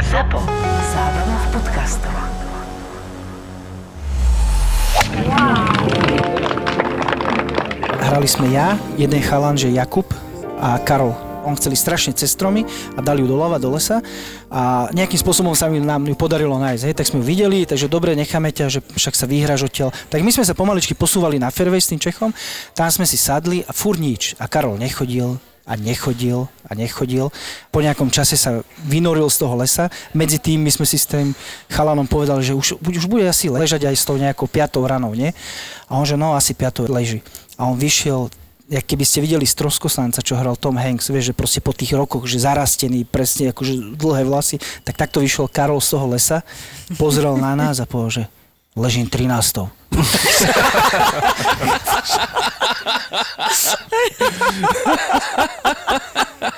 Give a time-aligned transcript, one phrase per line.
[0.00, 0.40] ZAPO.
[0.96, 2.14] Zábrná v podcastov.
[8.00, 10.08] Hrali sme ja, jeden chalan, že Jakub
[10.56, 11.12] a Karol.
[11.44, 12.64] On chceli strašne cez stromy
[12.96, 14.00] a dali ju doľava do lesa
[14.48, 16.82] a nejakým spôsobom sa mi nám ju podarilo nájsť.
[16.88, 19.92] Hej, tak sme ju videli, takže dobre, necháme ťa, že však sa vyhráš odtiaľ.
[20.08, 22.32] Tak my sme sa pomaličky posúvali na fairway s tým Čechom,
[22.72, 24.40] tam sme si sadli a fur nič.
[24.40, 27.30] A Karol nechodil, a nechodil a nechodil.
[27.70, 29.86] Po nejakom čase sa vynoril z toho lesa.
[30.10, 31.30] Medzi tým my sme si s tým
[31.70, 35.30] chalanom povedali, že už, už bude asi ležať aj s tou nejakou piatou ranou, nie?
[35.86, 37.22] A on že no asi piatou leží.
[37.54, 38.30] A on vyšiel
[38.72, 42.24] jak keby ste videli Stroskosanca, čo hral Tom Hanks, vieš, že proste po tých rokoch,
[42.24, 44.56] že zarastený, presne akože dlhé vlasy,
[44.88, 46.40] tak takto vyšiel Karol z toho lesa,
[46.96, 48.24] pozrel na nás a povedal, že
[48.72, 49.81] ležím 13.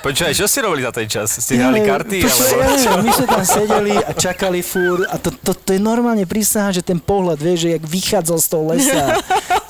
[0.05, 1.33] Počúvaj, čo ste robili za ten čas?
[1.41, 2.21] Ste hrali karty?
[2.21, 2.61] to, Alebo...
[2.61, 6.25] ja neviem, my sme tam sedeli a čakali fúr a to, to, to je normálne
[6.29, 9.17] prísaha, že ten pohľad, vieš, že jak vychádzal z toho lesa.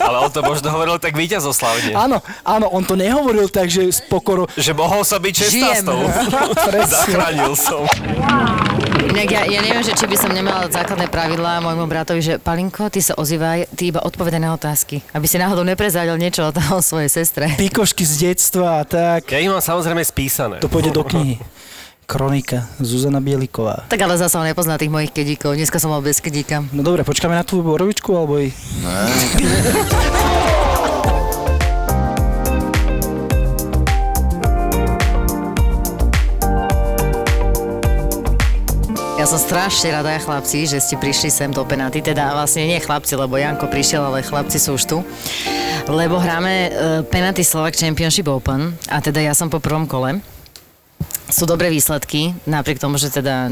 [0.06, 1.96] Ale on to možno hovoril tak víťazoslavne.
[1.96, 4.46] Áno, áno, on to nehovoril tak, že s pokorou.
[4.54, 5.88] Že mohol som byť 16.
[6.68, 6.92] Presne.
[6.92, 7.88] Zachránil som.
[9.16, 12.92] Inak ja, ja neviem, že či by som nemala základné pravidlá môjmu bratovi, že Palinko,
[12.92, 15.00] ty sa ozývaj, ty iba odpovedaj na otázky.
[15.16, 17.48] Aby si náhodou neprezradil niečo o, o svojej sestre.
[17.56, 19.32] Pikošky z detstva a tak.
[19.32, 20.60] Ja ich mám samozrejme spísané.
[20.60, 21.40] To pôjde do knihy.
[22.06, 23.90] Kronika, Zuzana Bieliková.
[23.90, 25.58] Tak ale zase on nepozná tých mojich kedíkov.
[25.58, 26.62] Dneska som mal bez kedíka.
[26.70, 28.54] No dobre, počkáme na tú borovičku, alebo i...
[39.26, 41.98] Ja som strašne rada, chlapci, že ste prišli sem do Penaty.
[41.98, 45.02] Teda vlastne nie chlapci, lebo Janko prišiel, ale chlapci sú už tu.
[45.90, 50.22] Lebo hráme uh, Penaty Slovak Championship Open a teda ja som po prvom kole.
[51.26, 53.50] Sú dobré výsledky, napriek tomu, že teda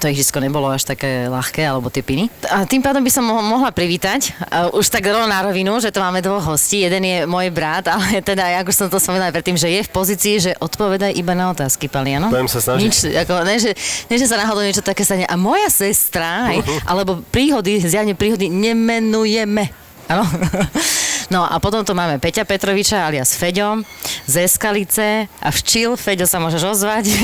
[0.00, 2.32] to ihrisko nebolo až také ľahké, alebo tie piny.
[2.48, 5.92] A tým pádom by som mo- mohla privítať, uh, už tak rovno na rovinu, že
[5.92, 6.80] tu máme dvoch hostí.
[6.80, 9.90] Jeden je môj brat, ale teda, ja už som to spomínala predtým, že je v
[9.92, 12.32] pozícii, že odpovedaj iba na otázky, Paliano.
[12.32, 12.80] Budem sa snažiť.
[12.88, 13.76] Nič, ako, ne, že,
[14.08, 15.28] ne, že sa náhodou niečo také stane.
[15.28, 19.68] A moja sestra, hej, alebo príhody, zjavne príhody nemenujeme.
[20.08, 20.24] Áno.
[21.30, 23.86] No a potom tu máme Peťa Petroviča alias Feďo
[24.26, 27.06] z Eskalice a včil, Feďo sa môžeš ozvať.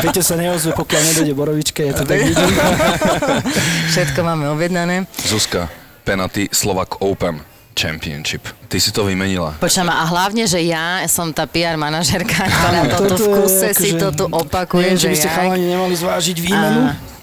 [0.00, 2.52] Peťo sa neozve, pokiaľ nedojde borovička, je to tak vidím.
[3.92, 5.04] Všetko máme objednané.
[5.20, 5.68] Zuzka,
[6.02, 8.48] penalty Slovak Open Championship.
[8.68, 9.56] Ty si to vymenila.
[9.56, 13.16] Počujem, a hlavne, že ja som tá PR manažerka, ktorá Áno, to tu v toto
[13.20, 16.80] je kuse si akože- to tu opakuje, Neviem, že by ste chalani nemali zvážiť výmenu.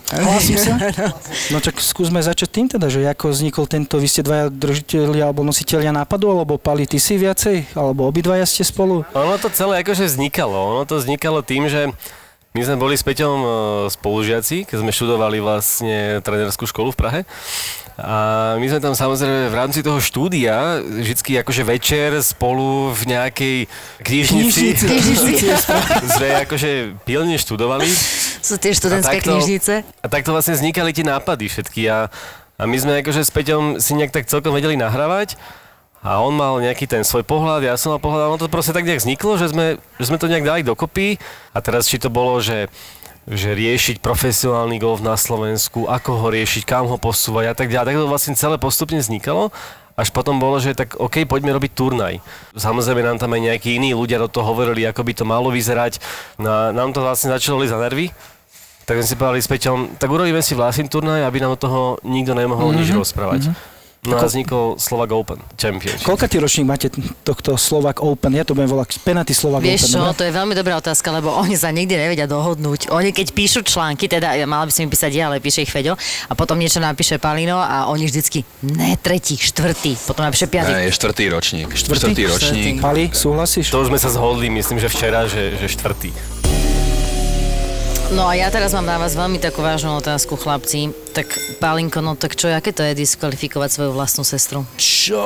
[0.09, 0.73] Hlasím sa.
[1.53, 5.41] No tak skúsme začať tým teda, že ako vznikol tento, vy ste dvaja držiteľia alebo
[5.45, 9.05] nositeľia nápadu, alebo Pali, ty si viacej, alebo obidvaja ste spolu?
[9.13, 10.53] Ono to celé akože vznikalo.
[10.53, 11.89] Ono to vznikalo tým, že
[12.57, 13.49] my sme boli s Peťom e,
[13.93, 17.19] spolužiaci, keď sme študovali vlastne trénerskú školu v Prahe.
[17.99, 18.17] A
[18.55, 23.57] my sme tam samozrejme v rámci toho štúdia vždycky akože večer spolu v nejakej
[23.99, 24.79] knižnici,
[26.15, 27.87] sme akože pilne študovali.
[28.39, 29.73] Sú tie študentské knižnice.
[29.83, 32.07] A takto vlastne vznikali tie nápady všetky a,
[32.55, 35.35] a my sme akože s Peťom si nejak tak celkom vedeli nahrávať
[35.99, 38.71] a on mal nejaký ten svoj pohľad, ja som mal pohľad a ono to proste
[38.71, 41.19] tak nejak vzniklo, že sme, že sme to nejak dali dokopy
[41.51, 42.71] a teraz či to bolo, že
[43.29, 47.93] že riešiť profesionálny golf na Slovensku, ako ho riešiť, kam ho posúvať a tak ďalej.
[47.93, 49.53] Tak to vlastne celé postupne vznikalo.
[49.93, 52.23] Až potom bolo, že tak OK, poďme robiť turnaj.
[52.57, 56.01] Samozrejme nám tam aj nejakí iní ľudia do toho hovorili, ako by to malo vyzerať.
[56.41, 58.09] A nám to vlastne začalo za nervy.
[58.89, 61.81] Tak sme si povedali s Peťom, tak urobíme si vlastný turnaj, aby nám do toho
[62.01, 62.81] nikto nemohol mm-hmm.
[62.81, 63.41] nič rozprávať.
[63.53, 63.78] Mm-hmm.
[64.07, 66.07] No a vznikol Slovak Open Championship.
[66.07, 66.87] Koľka ty ročník máte
[67.27, 68.31] tohto Slovak Open?
[68.31, 69.91] Ja to budem volať penalty Slovak Vieš Open.
[69.91, 70.15] čo, dobre?
[70.15, 72.95] to je veľmi dobrá otázka, lebo oni sa nikdy nevedia dohodnúť.
[72.95, 75.71] Oni keď píšu články, teda ja mala by som im písať ja, ale píše ich
[75.71, 80.71] Feďo, a potom niečo napíše Palino a oni vždycky, ne, tretí, štvrtý, potom napíše piatý.
[80.71, 81.67] Ne, je štvrtý ročník.
[81.75, 82.73] Štvrtý, ročník.
[82.79, 83.67] Pali, súhlasíš?
[83.67, 86.15] To už sme sa zhodli, myslím, že včera, že, že štvrtý.
[88.09, 90.89] No a ja teraz mám na vás veľmi takú vážnu otázku, chlapci.
[91.13, 91.29] Tak
[91.61, 94.65] Palinko, no tak čo, aké to je diskvalifikovať svoju vlastnú sestru?
[94.81, 95.21] Čo?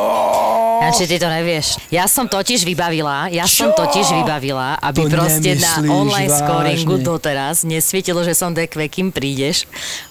[0.83, 1.79] Ja, či ty to nevieš.
[1.87, 3.87] Ja som totiž vybavila, ja som Čo?
[3.87, 9.63] totiž vybavila, aby To proste na online scoringu doteraz nesvietilo, že som dekve, kým prídeš.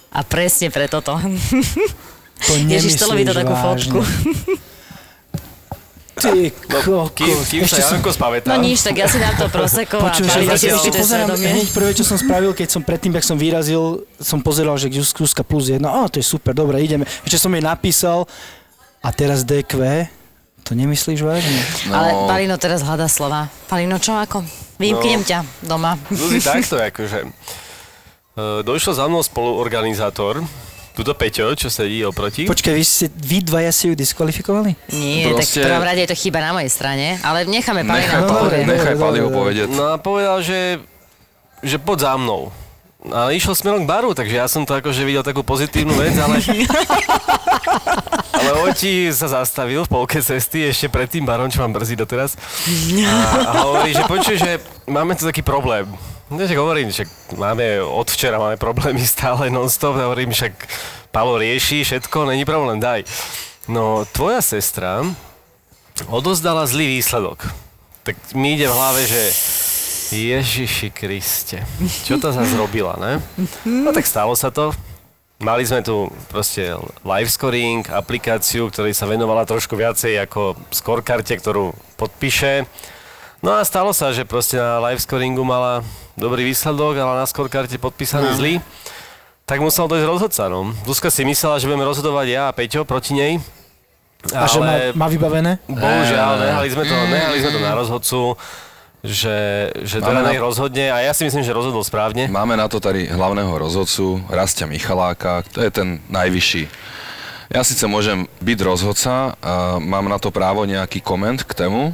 [0.09, 1.21] A presne preto to.
[2.49, 3.65] To Ježiš, to takú vážne.
[3.69, 4.01] fotku.
[6.23, 6.45] Ty
[6.87, 8.55] No, kým, kým sa Janko spamätá.
[8.55, 10.91] No nič, tak ja si dám to proseko a Počuj, že Palino si zatiaľ- ešte
[10.95, 13.83] pozerám, hneď prvé, čo som spravil, keď som predtým, jak som vyrazil,
[14.17, 17.03] som pozeral, že Skúska plus jedna, á, to je super, dobre, ideme.
[17.23, 18.25] Ešte som jej napísal,
[18.99, 20.07] a teraz DQ,
[20.63, 21.59] to nemyslíš vážne?
[21.91, 23.51] Ale Palino teraz hľadá slova.
[23.67, 24.47] Palino, čo ako?
[24.79, 25.99] Vymknem ťa doma.
[26.07, 27.27] Zuzi, takto akože.
[28.63, 30.41] Došiel za mnou spoluorganizátor,
[30.93, 32.45] tuto Peťo, čo sedí oproti.
[32.45, 34.77] Počkaj, vy, si, vy dvaja si ju diskvalifikovali?
[34.93, 38.05] Nie, tak Proste- v prvom rade je to chyba na mojej strane, ale necháme Palina
[38.05, 39.39] Nechaj, No, Pali, nechaj Paliho dobre.
[39.39, 39.67] povedať.
[39.69, 40.61] No a povedal, že,
[41.61, 42.53] že poď za mnou.
[43.03, 46.39] A išiel smerom k baru, takže ja som to akože videl takú pozitívnu vec, ale...
[48.33, 52.39] ale Oti sa zastavil v polke cesty, ešte pred tým barom, čo mám brzí doteraz.
[53.03, 55.91] A, a hovorí, že počuj, že máme tu taký problém.
[56.33, 57.05] No, však hovorím, že
[57.37, 60.53] máme od včera máme problémy stále non-stop, hovorím, však
[61.13, 63.05] Palo rieši všetko, není problém, daj.
[63.69, 65.05] No, tvoja sestra
[66.09, 67.53] odozdala zlý výsledok.
[68.03, 69.23] Tak mi ide v hlave, že
[70.17, 71.61] Ježiši Kriste,
[72.09, 73.21] čo to zase robila, ne?
[73.69, 74.73] No tak stalo sa to.
[75.37, 76.73] Mali sme tu proste
[77.05, 82.65] live scoring, aplikáciu, ktorej sa venovala trošku viacej ako scorekarte, ktorú podpíše.
[83.43, 85.83] No a stalo sa, že proste na live scoringu mala
[86.15, 88.55] dobrý výsledok, ale na scorekarte podpísaný zlý.
[89.43, 90.71] Tak musel dojsť rozhodca, no.
[90.87, 93.33] Zuzka si myslela, že budeme rozhodovať ja a Peťo proti nej.
[94.31, 95.59] A že má, má vybavené?
[95.67, 98.21] Bohužiaľ, nehali sme to, nehali sme to na rozhodcu,
[99.03, 99.37] že,
[99.83, 102.31] že teda Máme na- nech rozhodne a ja si myslím, že rozhodol správne.
[102.31, 106.71] Máme na to tady hlavného rozhodcu, Rastia Michaláka, to je ten najvyšší.
[107.53, 109.37] Ja síce môžem byť rozhodca,
[109.77, 111.93] mám na to právo nejaký koment k tému.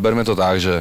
[0.00, 0.80] Berme to tak, že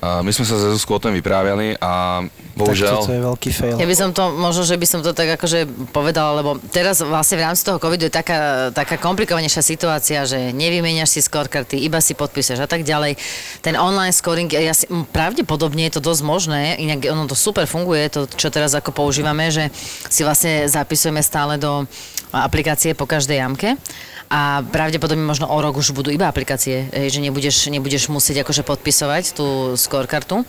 [0.00, 3.04] my sme sa ze Zuzkou o tom vypráviali a Tak bohužiaľ...
[3.04, 3.76] toto je veľký fail.
[3.76, 7.36] Ja by som to, možno, že by som to tak akože povedala, lebo teraz vlastne
[7.36, 12.16] v rámci toho covidu je taká, taká komplikovanejšia situácia, že nevymeniaš si scorekarty, iba si
[12.16, 13.20] podpíšeš a tak ďalej.
[13.60, 18.08] Ten online scoring, ja si, pravdepodobne je to dosť možné, inak ono to super funguje,
[18.08, 19.68] to čo teraz ako používame, že
[20.08, 21.84] si vlastne zapisujeme stále do
[22.32, 23.76] aplikácie po každej jamke
[24.32, 29.36] a pravdepodobne možno o rok už budú iba aplikácie, že nebudeš, nebudeš musieť akože podpisovať
[29.36, 30.40] tú scorekartu,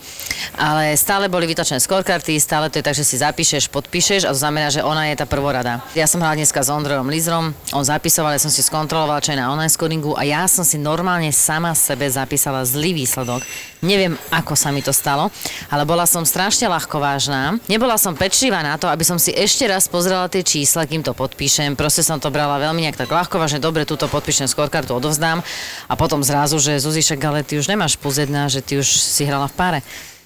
[0.56, 4.40] ale stále boli vytočené scorekarty, stále to je tak, že si zapíšeš, podpíšeš a to
[4.40, 5.84] znamená, že ona je tá prvorada.
[5.92, 9.40] Ja som hrala dneska s Ondrejom Lizrom, on zapisoval, ja som si skontrolovala, čo je
[9.44, 13.44] na online scoringu a ja som si normálne sama sebe zapísala zlý výsledok.
[13.84, 15.28] Neviem, ako sa mi to stalo,
[15.68, 17.60] ale bola som strašne ľahkovážna.
[17.68, 21.12] Nebola som pečlivá na to, aby som si ešte raz pozrela tie čísla, kým to
[21.12, 21.76] podpíšem.
[21.76, 25.42] Proste som to brala veľmi nejak tak ľahkovážne, dobre, túto podpíšem scorekartu, odovzdám
[25.90, 29.26] a potom zrazu, že Zuzišek, ale ty už nemáš plus jedna, že ty už si
[29.26, 29.80] hrala v páre.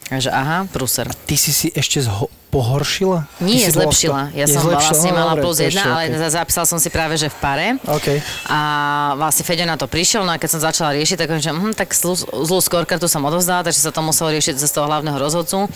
[0.05, 1.09] Takže aha, prúser.
[1.25, 3.29] Ty si si ešte zho- pohoršila?
[3.41, 4.33] Nie, zlepšila.
[4.33, 4.93] Ja som zlepšila?
[4.93, 6.29] vlastne No, mala dobre, plus jedna, ale okej.
[6.29, 7.67] zapísal som si práve, že v pare.
[7.83, 8.21] OK.
[8.49, 8.59] A
[9.17, 11.73] vlastne Feďo na to prišiel, no a keď som začala riešiť, tak hovorím, že hm,
[11.73, 15.69] tak zlú, zlú skorkartu som odovzdala, takže sa to muselo riešiť cez toho hlavného rozhodcu.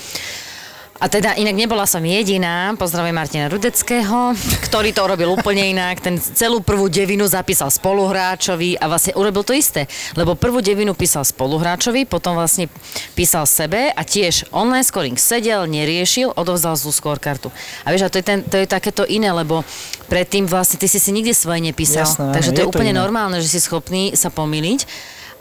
[1.01, 4.37] A teda inak nebola som jediná, pozdravujem Martina Rudeckého,
[4.69, 6.05] ktorý to urobil úplne inak.
[6.05, 9.89] Ten celú prvú devinu zapísal spoluhráčovi a vlastne urobil to isté.
[10.15, 12.69] Lebo prvú devinu písal spoluhráčovi, potom vlastne
[13.17, 17.49] písal sebe a tiež online scoring sedel, neriešil, odovzdal zlú scorekartu.
[17.83, 19.65] A vieš, a to je, ten, to je takéto iné, lebo
[20.13, 22.05] predtým vlastne ty si si nikdy svoje nepísal.
[22.05, 23.01] Jasné, takže to je je, to úplne iné.
[23.01, 24.85] normálne, že si schopný sa pomýliť.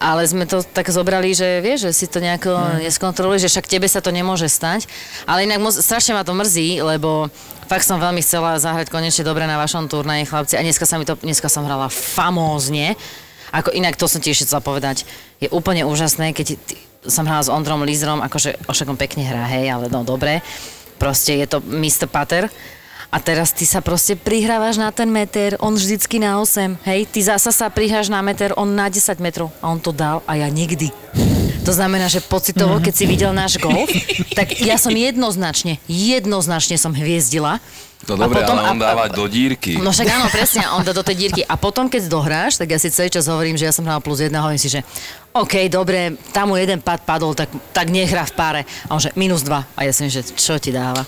[0.01, 2.89] Ale sme to tak zobrali, že vieš, že si to nejako Mm.
[2.89, 4.89] neskontroluješ, že však tebe sa to nemôže stať.
[5.29, 7.29] Ale inak moc, strašne ma to mrzí, lebo
[7.69, 10.57] fakt som veľmi chcela zahrať konečne dobre na vašom turnaji, chlapci.
[10.57, 12.97] A dneska, sa mi to, dneska som hrala famózne.
[13.53, 15.05] Ako inak to som tiež chcela povedať.
[15.37, 16.75] Je úplne úžasné, keď ty,
[17.05, 20.41] som hrala s Ondrom Lízrom, akože ošakom pekne hrá, hej, ale no dobre.
[20.97, 22.09] Proste je to Mr.
[22.09, 22.49] Pater.
[23.11, 27.03] A teraz ty sa proste prihrávaš na ten meter, on vždycky na 8, hej?
[27.11, 29.51] Ty zasa sa prihráš na meter, on na 10 metrov.
[29.59, 30.95] A on to dal a ja nikdy.
[31.67, 33.91] To znamená, že pocitovo, keď si videl náš golf,
[34.39, 37.59] tak ja som jednoznačne, jednoznačne som hviezdila.
[38.09, 39.77] To A dobre, potom- ale on dáva do dírky.
[39.77, 41.41] No však áno, presne, on dá do tej dírky.
[41.45, 44.23] A potom, keď dohráš, tak ja si celý čas hovorím, že ja som hrala plus
[44.23, 44.81] jedna, hovorím si, že
[45.35, 48.61] OK, dobre, tam mu jeden pad padol, tak, tak nehrá v páre.
[48.87, 49.67] A on že minus dva.
[49.77, 51.03] A ja som, že čo ti dáva?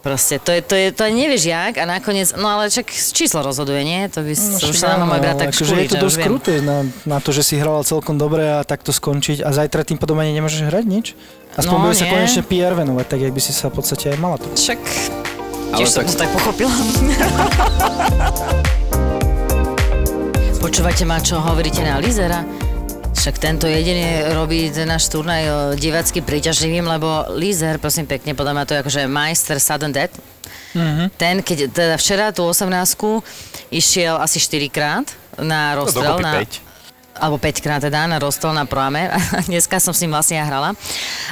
[0.00, 3.84] Proste, to je, to je, to nevieš jak a nakoniec, no ale čak číslo rozhoduje,
[3.84, 4.08] nie?
[4.08, 7.20] To by no, už sa nám brat tak akože je to dosť kruté na, na
[7.20, 10.72] to, že si hral celkom dobre a takto skončiť a zajtra tým potom ani nemôžeš
[10.72, 11.06] hrať nič.
[11.52, 14.16] Aspoň No, bude sa konečne PR venovať, tak jak by si sa v podstate aj
[14.16, 14.48] mala to.
[14.56, 14.80] Však,
[15.68, 16.72] Ale tiež som tak- to tak pochopila.
[20.60, 22.40] Počúvate ma, čo hovoríte na Lizera?
[23.10, 28.54] Však tento jediný robí ten náš turnaj o, divácky príťažlivým, lebo Lizer, prosím pekne, podľa
[28.54, 30.14] mňa to je akože majster sudden death.
[30.72, 31.06] Mm-hmm.
[31.18, 32.70] Ten, keď teda včera tú 18
[33.74, 36.06] išiel asi 4 krát na rozstrel.
[36.06, 36.52] dokopy na, päť.
[37.18, 39.10] alebo 5 krát teda na rozstrel na Proame.
[39.50, 40.78] Dneska som s ním vlastne ja hrala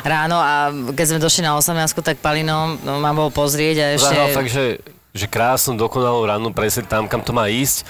[0.03, 4.11] ráno a keď sme došli na 18 tak Palino no, ma bol pozrieť a ešte...
[4.11, 4.83] Zahral fakt, že,
[5.15, 7.87] že krásnu, dokonalú ranu, presne tam, kam to má ísť.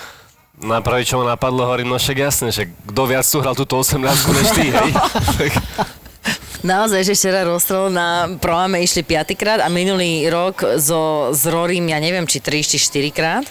[0.58, 3.78] Na prvé, čo ma napadlo, hovorím, no však jasne, že kto viac tu hral túto
[3.78, 4.02] 18
[4.34, 4.90] než ty, hej?
[6.58, 12.02] Naozaj, že včera rozstrel na Proame išli piatýkrát a minulý rok so, s Rorym, ja
[12.02, 13.46] neviem, či 3 či 4 krát.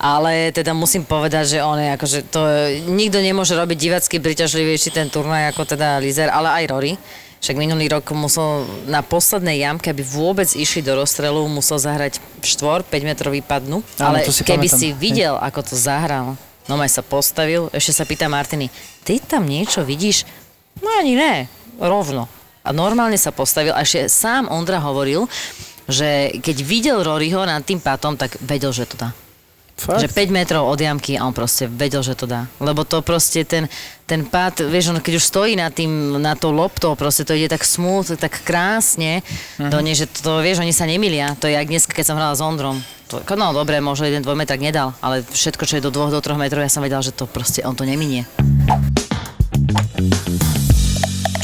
[0.00, 2.40] Ale teda musím povedať, že on je akože to,
[2.88, 6.92] nikto nemôže robiť divacky priťažlivejší ten turnaj ako teda Lizer, ale aj Rory.
[7.38, 12.82] Však minulý rok musel na poslednej jamke, aby vôbec išli do rozstrelu, musel zahrať štvor,
[12.82, 13.80] 5 metrový padnu.
[14.02, 14.80] Áno, Ale to si keby pamätám.
[14.82, 16.34] si videl, ako to zahral,
[16.66, 18.66] no sa postavil, ešte sa pýta Martiny,
[19.06, 20.26] ty tam niečo vidíš?
[20.82, 21.46] No ani ne,
[21.78, 22.26] rovno.
[22.66, 25.30] A normálne sa postavil a ešte sám Ondra hovoril,
[25.88, 29.14] že keď videl Roryho nad tým pátom, tak vedel, že to dá.
[29.78, 30.02] Fakt?
[30.02, 32.50] Že 5 metrov od jamky a on proste vedel, že to dá.
[32.58, 33.70] Lebo to proste ten,
[34.04, 37.46] ten pád, vieš, on keď už stojí na, tým, na tou loptou, proste to ide
[37.46, 39.22] tak smooth, tak krásne
[39.56, 39.70] Mhm.
[39.70, 41.38] do nej, že to, vieš, oni sa nemilia.
[41.38, 42.82] To je jak dnes, keď som hrala s Ondrom.
[43.08, 46.36] To, no dobre, možno jeden dvojmetrak nedal, ale všetko, čo je do dvoch, do troch
[46.36, 48.28] metrov, ja som vedel, že to proste, on to neminie.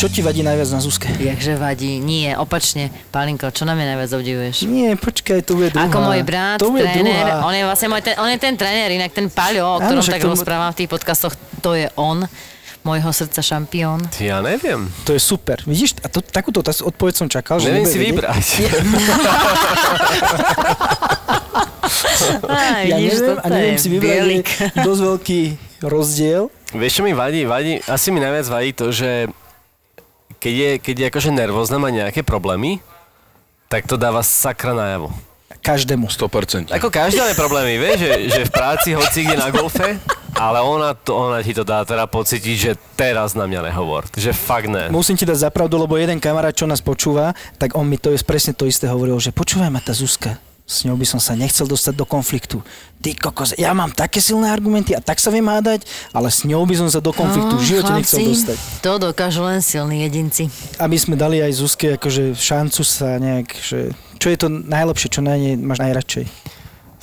[0.04, 1.08] Čo ti vadí najviac na Zuzke?
[1.08, 1.96] Jakže vadí?
[1.96, 2.92] Nie, opačne.
[3.08, 4.68] Pálinko, čo na mňa najviac obdivuješ?
[4.68, 5.88] Nie, počkaj, to bude druhá.
[5.88, 7.40] Ako môj brat, to tréner, druhá.
[7.40, 10.04] on je vlastne môj, ten, on je ten tréner, inak ten Paľo, o Áno, ktorom
[10.04, 12.28] však tak to- rozprávam v tých podcastoch, to je on,
[12.84, 14.04] môjho srdca šampión.
[14.20, 14.92] Ja neviem.
[15.02, 15.64] To je super.
[15.64, 18.12] Vidíš, a to, takúto otázku- odpoveď som čakal, že Neviem si vedieť.
[18.12, 18.44] vybrať.
[22.44, 24.46] Aj, Ja vidíš, neviem, a neviem je si vybrať, bielik.
[24.52, 25.40] je dosť veľký
[25.80, 26.42] rozdiel.
[26.72, 27.44] Vieš, čo mi vadí?
[27.44, 27.80] vadí?
[27.86, 29.32] Asi mi najviac vadí to, že
[30.44, 32.84] keď je, keď je akože nervózna, má nejaké problémy,
[33.72, 35.08] tak to dáva sakra najavo.
[35.64, 36.12] Každému.
[36.12, 36.68] 100%.
[36.76, 39.96] Ako každý máme problémy, vieš, že, že v práci, hoci kde na golfe,
[40.36, 44.04] ale ona, to, ona ti to dá teda pocítiť, že teraz na mňa nehovor.
[44.12, 44.92] Že fakt ne.
[44.92, 48.20] Musím ti dať zapravdu, lebo jeden kamarát, čo nás počúva, tak on mi to je
[48.20, 51.68] presne to isté hovoril, že počúvaj ma tá Zuzka, s ňou by som sa nechcel
[51.68, 52.64] dostať do konfliktu.
[53.04, 55.84] Ty kokos, ja mám také silné argumenty a tak sa viem hádať,
[56.16, 58.58] ale s ňou by som sa do konfliktu v živote nechcel chlapci, dostať.
[58.80, 60.48] To dokážu len silní jedinci.
[60.80, 65.20] Aby sme dali aj Zuzke akože šancu sa nejak, že čo je to najlepšie, čo
[65.20, 66.24] na nej máš najradšej.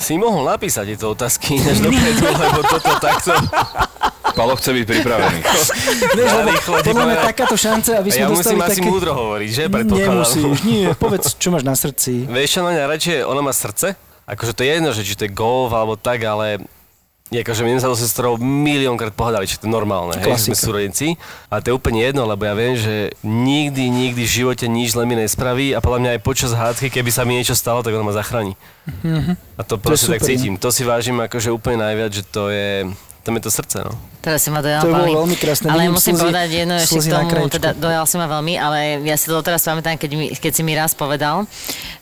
[0.01, 3.31] Si mohol napísať tieto otázky než dopredu, lebo toto takto...
[4.31, 5.39] Palo chce byť pripravený.
[6.17, 6.50] Vieš, lebo
[6.88, 9.63] podľa mňa takáto šanca, aby sme ja dostali musím asi múdro hovoriť, že?
[9.70, 12.25] Nemusíš, nie, povedz, čo máš na srdci.
[12.25, 13.93] Vieš čo na mňa radšej, ona má srdce?
[14.25, 16.63] Akože to je jedno, že či to je golf alebo tak, ale
[17.40, 20.56] akože my sme sa so sestrou miliónkrát pohľadali, či to je normálne, hej, že sme
[20.60, 21.16] súrodenci.
[21.48, 25.08] A to je úplne jedno, lebo ja viem, že nikdy, nikdy v živote nič zle
[25.08, 28.04] mi nespraví a podľa mňa aj počas hádky, keby sa mi niečo stalo, tak ona
[28.04, 28.60] ma zachráni.
[29.56, 30.60] A to proste tak super, cítim.
[30.60, 33.94] To si vážim akože úplne najviac, že to je, tam je to srdce, no.
[34.20, 35.13] Teraz si ma dojal, To bolo Pali.
[35.16, 38.28] veľmi krásne, Ale vidím musím slzy- povedať jedno ešte k tomu, teda dojal si ma
[38.28, 41.46] veľmi, ale ja si to teraz pamätám, keď, mi, keď si mi raz povedal,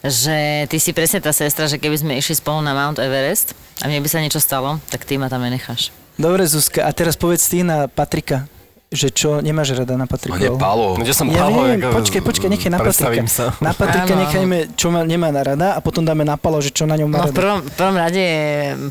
[0.02, 3.88] že ty si presne tá sestra, že keby sme išli spolu na Mount Everest a
[3.88, 5.92] mne by sa niečo stalo, tak ty ma tam nenecháš.
[6.14, 8.44] Dobre, Zuzka, a teraz povedz ty na Patrika,
[8.90, 10.98] že čo nemáš rada na nie Palo.
[10.98, 13.22] No, čo som Ja Palo, viem, počkaj, počkaj, nechaj na Patrika.
[13.30, 13.54] Sa.
[13.62, 16.90] Na Patrika nechajme, čo ma, nemá na rada a potom dáme na Palo, že čo
[16.90, 17.38] na ňom má No v rada.
[17.38, 18.42] prvom, v prvom rade je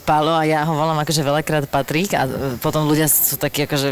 [0.06, 2.30] Pálo a ja ho volám akože veľakrát Patrik a
[2.62, 3.90] potom ľudia sú takí akože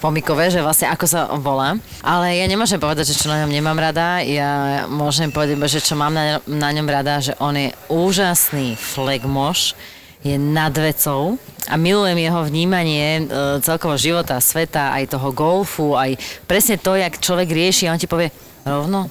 [0.00, 1.76] pomikové, že vlastne ako sa on volá.
[2.00, 5.92] Ale ja nemôžem povedať, že čo na ňom nemám rada, ja môžem povedať, že čo
[5.92, 9.76] mám na, na ňom rada, že on je úžasný flegmoš,
[10.22, 11.38] je nad vecou.
[11.70, 13.22] A milujem jeho vnímanie e,
[13.62, 18.34] celkovo života, sveta, aj toho golfu, aj presne to, jak človek rieši, on ti povie
[18.66, 19.06] rovno,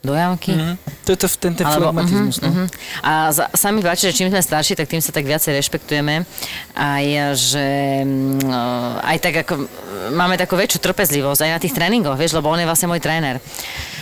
[0.00, 0.74] do jamky, Mhm.
[1.04, 2.40] To je to, ten, ten alebo, flegmatizmus.
[2.40, 2.50] mhm, no.
[2.50, 2.64] mhm.
[3.04, 6.24] A za, sa mi páči, že čím sme starší, tak tým sa tak viacej rešpektujeme.
[6.72, 7.04] Aj,
[7.36, 7.66] že
[8.06, 9.66] mm, eh, aj tak ako mm,
[10.16, 13.42] máme takú väčšiu trpezlivosť aj na tých tréningoch, vieš, lebo on je vlastne môj tréner.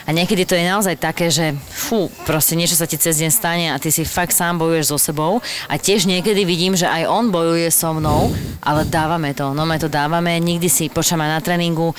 [0.07, 3.67] A niekedy to je naozaj také, že fú, proste niečo sa ti cez deň stane
[3.69, 5.43] a ty si fakt sám bojuješ so sebou.
[5.69, 8.33] A tiež niekedy vidím, že aj on bojuje so mnou,
[8.65, 11.93] ale dávame to, no my to dávame, nikdy si počama na tréningu,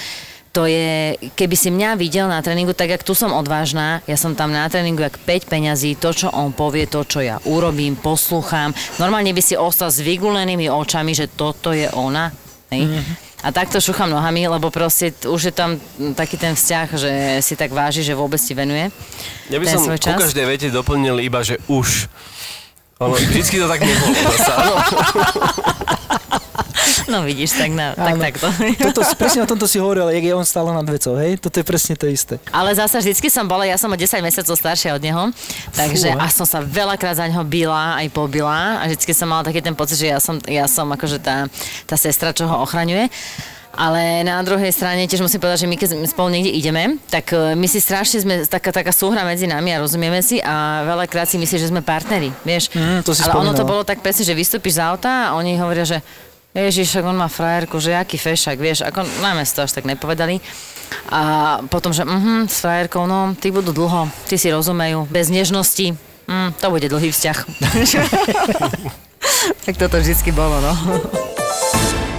[0.49, 4.33] to je, keby si mňa videl na tréningu, tak jak tu som odvážna, ja som
[4.33, 8.73] tam na tréningu jak 5 peňazí, to, čo on povie, to, čo ja urobím, poslúcham.
[8.97, 12.33] Normálne by si ostal s vygulenými očami, že toto je ona.
[12.73, 12.89] Hej?
[13.39, 15.79] A takto šúcham nohami, lebo proste už je tam
[16.17, 18.91] taký ten vzťah, že si tak váži, že vôbec ti venuje.
[19.47, 20.19] Ja by som svoj ku čas.
[20.27, 22.09] každej vete doplnil iba, že už.
[22.99, 24.11] Ono, vždycky to tak nebolo.
[27.13, 28.47] No vidíš, tak, na, tak takto.
[28.91, 31.37] Toto, presne o tomto si hovoril, jak je on stále nad vecou, hej?
[31.41, 32.37] Toto je presne to isté.
[32.53, 35.23] Ale zase vždycky som bola, ja som o 10 mesiacov staršia od neho,
[35.73, 36.25] takže Fúha.
[36.25, 39.73] a som sa veľakrát za neho bila, aj pobila a vždycky som mala taký ten
[39.73, 41.49] pocit, že ja som, ja som akože tá,
[41.85, 43.09] tá sestra, čo ho ochraňuje.
[43.69, 47.53] Ale na druhej strane tiež musím povedať, že my keď spolu niekde ideme, tak e,
[47.53, 51.37] my si strašne sme, taká, taká súhra medzi nami a rozumieme si a veľakrát si
[51.37, 52.73] myslí, že sme partneri, vieš.
[52.73, 53.69] Mm, to si Ale ono to spomínala.
[53.69, 56.01] bolo tak presne, že vystúpiš z auta a oni hovoria, že
[56.49, 60.41] Ježiš, však on má frajerku, že aký fešak, vieš, ako nám to až tak nepovedali.
[61.13, 61.21] A
[61.69, 65.93] potom, že mhm, s frajerkou, no, ty budú dlho, ty si rozumejú, bez nežnosti,
[66.25, 67.37] mm, to bude dlhý vzťah.
[69.65, 70.73] tak toto vždycky bolo, no.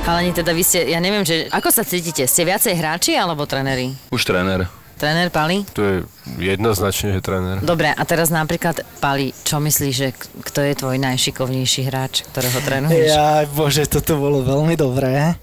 [0.07, 2.23] Chalani, teda vy ste, ja neviem, že ako sa cítite?
[2.31, 3.91] Ste viacej hráči alebo tréneri?
[4.15, 4.71] Už tréner.
[5.01, 5.65] Tréner Pali?
[5.73, 5.97] To je
[6.37, 7.57] jednoznačne, že tréner.
[7.65, 10.13] Dobre, a teraz napríklad, Pali, čo myslíš, že
[10.45, 13.09] kto je tvoj najšikovnejší hráč, ktorého trénuješ?
[13.09, 15.41] Ja, bože, toto bolo veľmi dobré.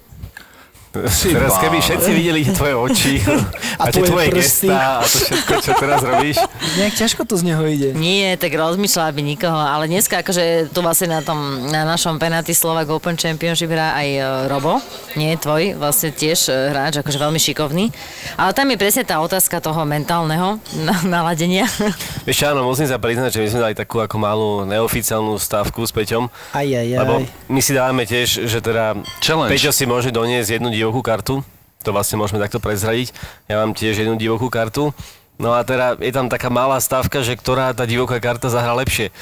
[0.90, 3.36] Teraz keby všetci videli tvoje oči a,
[3.82, 4.66] A tie tvoje tvoje prsty.
[4.66, 6.36] gestá a to všetko, čo teraz robíš.
[6.74, 7.88] Nejak ťažko to z neho ide.
[7.92, 12.50] Nie, tak rozmýšľa by nikoho, ale dneska akože tu vlastne na tom, na našom penalty
[12.50, 14.80] Slovak Open Championship hrá aj e, Robo,
[15.14, 17.92] nie tvoj, vlastne tiež e, hráč, akože veľmi šikovný.
[18.34, 21.68] Ale tam je presne tá otázka toho mentálneho na- naladenia.
[22.24, 25.92] Ešte áno, musím sa priznať, že my sme dali takú ako malú neoficiálnu stávku s
[25.92, 26.32] Peťom.
[26.50, 26.98] Aj, aj, aj.
[26.98, 27.14] Lebo
[27.46, 29.52] my si dávame tiež, že teda Challenge.
[29.52, 31.42] Peťo si môže doniesť jednu divokú kartu.
[31.82, 33.14] To vlastne môžeme takto prezradiť.
[33.50, 34.94] Ja mám tiež jednu divokú kartu.
[35.38, 39.14] No a teda je tam taká malá stavka, že ktorá tá divoká karta zahrá lepšie.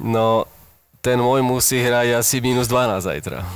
[0.00, 0.48] No,
[1.04, 3.44] ten môj musí hrať asi minus 12 zajtra.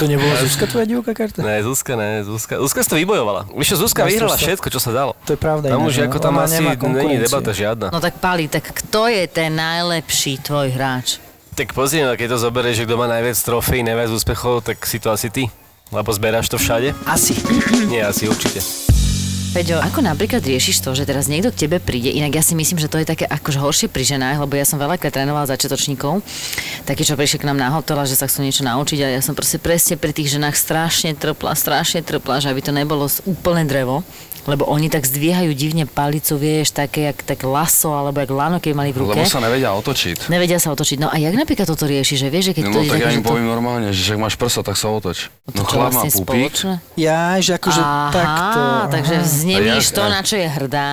[0.00, 1.44] To nebola Zuzka tvoja divoká karta?
[1.44, 2.58] ne, Zuzka, ne, Zuzka.
[2.58, 3.46] Zuzka si to vybojovala.
[3.54, 5.12] Víš Zuzka vyhrala všetko, čo sa dalo.
[5.28, 5.70] To je pravda.
[5.70, 6.02] Tam už no.
[6.10, 7.92] ako tam Ona asi není debata žiadna.
[7.92, 11.22] No tak Pali, tak kto je ten najlepší tvoj hráč?
[11.52, 14.96] Tak pozri, no, keď to zoberieš, že kto má najviac trofej, najviac úspechov, tak si
[14.96, 15.52] to asi ty.
[15.92, 16.96] Lebo zberáš to všade?
[17.04, 17.36] Asi.
[17.92, 18.64] Nie, asi určite.
[19.52, 22.80] Peťo, ako napríklad riešiš to, že teraz niekto k tebe príde, inak ja si myslím,
[22.80, 26.24] že to je také akože horšie pri ženách, lebo ja som veľakrát trénovala začiatočníkov,
[26.88, 29.20] takí, čo prišli k nám na hotel a že sa chcú niečo naučiť a ja
[29.20, 33.68] som proste presne pri tých ženách strašne trpla, strašne trpla, že aby to nebolo úplne
[33.68, 34.00] drevo,
[34.44, 38.72] lebo oni tak zdvíhajú divne palicu, vieš, také jak tak laso, alebo jak lano, keď
[38.72, 39.14] mali v ruke.
[39.14, 40.26] Lebo sa nevedia otočiť.
[40.26, 40.98] Nevedia sa otočiť.
[40.98, 43.10] No a jak napríklad toto rieši, že vieš, že keď to No je tak ja
[43.10, 43.28] im to...
[43.28, 45.30] poviem normálne, že však máš prsa, tak sa otoč.
[45.44, 46.52] to No čo chlap má vlastne pupík.
[46.52, 46.74] spoločné?
[46.94, 48.60] Ja, že akože Aha, takto.
[48.90, 50.90] takže jak- to, a- na čo je hrdá.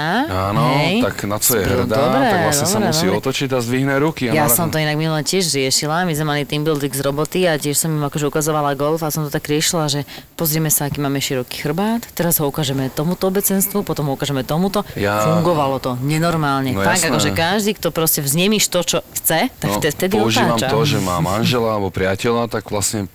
[0.50, 1.02] Áno, hej?
[1.02, 3.18] tak na co je Dobre, hrdá, tak vlastne sa dobre, musí dobre.
[3.20, 4.24] otočiť a zdvihne ruky.
[4.28, 7.56] Ja som to inak minule tiež riešila, my sme mali team building z roboty a
[7.56, 11.00] tiež som im akože ukazovala golf a som to tak riešila, že pozrieme sa, aký
[11.00, 14.84] máme široký chrbát, teraz ho ukážeme tomuto obecenstvu, potom ho ukážeme tomuto.
[14.94, 16.70] Ja- Fungovalo to, nenormálne.
[16.70, 17.08] No jasné.
[17.08, 20.68] akože každý, kto proste vznemíš to, čo chce, tak No, vtedy používam otáča.
[20.68, 23.08] to, že má manžela alebo priateľa, tak vlastne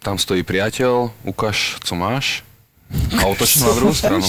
[0.00, 2.40] tam stojí priateľ, ukáž, co máš
[3.18, 4.22] a otoč to na druhú stranu.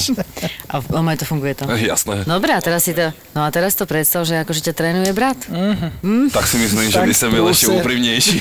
[0.68, 1.70] A v to funguje to.
[1.70, 2.26] Jasné.
[2.26, 5.38] Dobre, a teraz si to, no a teraz to predstav, že akože ťa trénuje brat.
[6.34, 8.38] Tak si myslím, že by som byl ešte úprimnejší.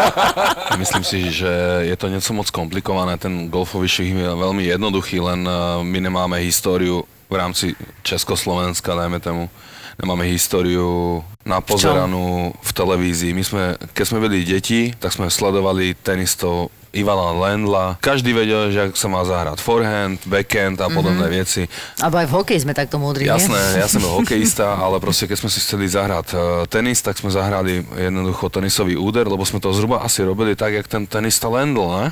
[0.82, 1.52] myslím si, že
[1.86, 3.20] je to něco moc komplikované.
[3.20, 5.52] Ten golfový ših je veľmi jednoduchý, len eh,
[5.84, 9.50] my nemáme históriu v rámci Československa, dajme tomu.
[9.94, 13.30] Nemáme históriu napozeranú v televízii.
[13.30, 13.62] My sme,
[13.94, 17.98] keď sme byli deti, tak sme sledovali tenistov Ivana Lendla.
[17.98, 21.42] Každý vedel, že ak sa má zahrať forehand, backhand a podobné mm-hmm.
[21.42, 21.62] veci.
[21.98, 23.34] Alebo aj v hokeji sme takto múdri, nie?
[23.34, 27.18] Jasné, ja som bol hokejista, ale proste keď sme si chceli zahrať eh, tenis, tak
[27.18, 31.50] sme zahrali jednoducho tenisový úder, lebo sme to zhruba asi robili tak, jak ten tenista
[31.50, 32.08] Lendl, ne?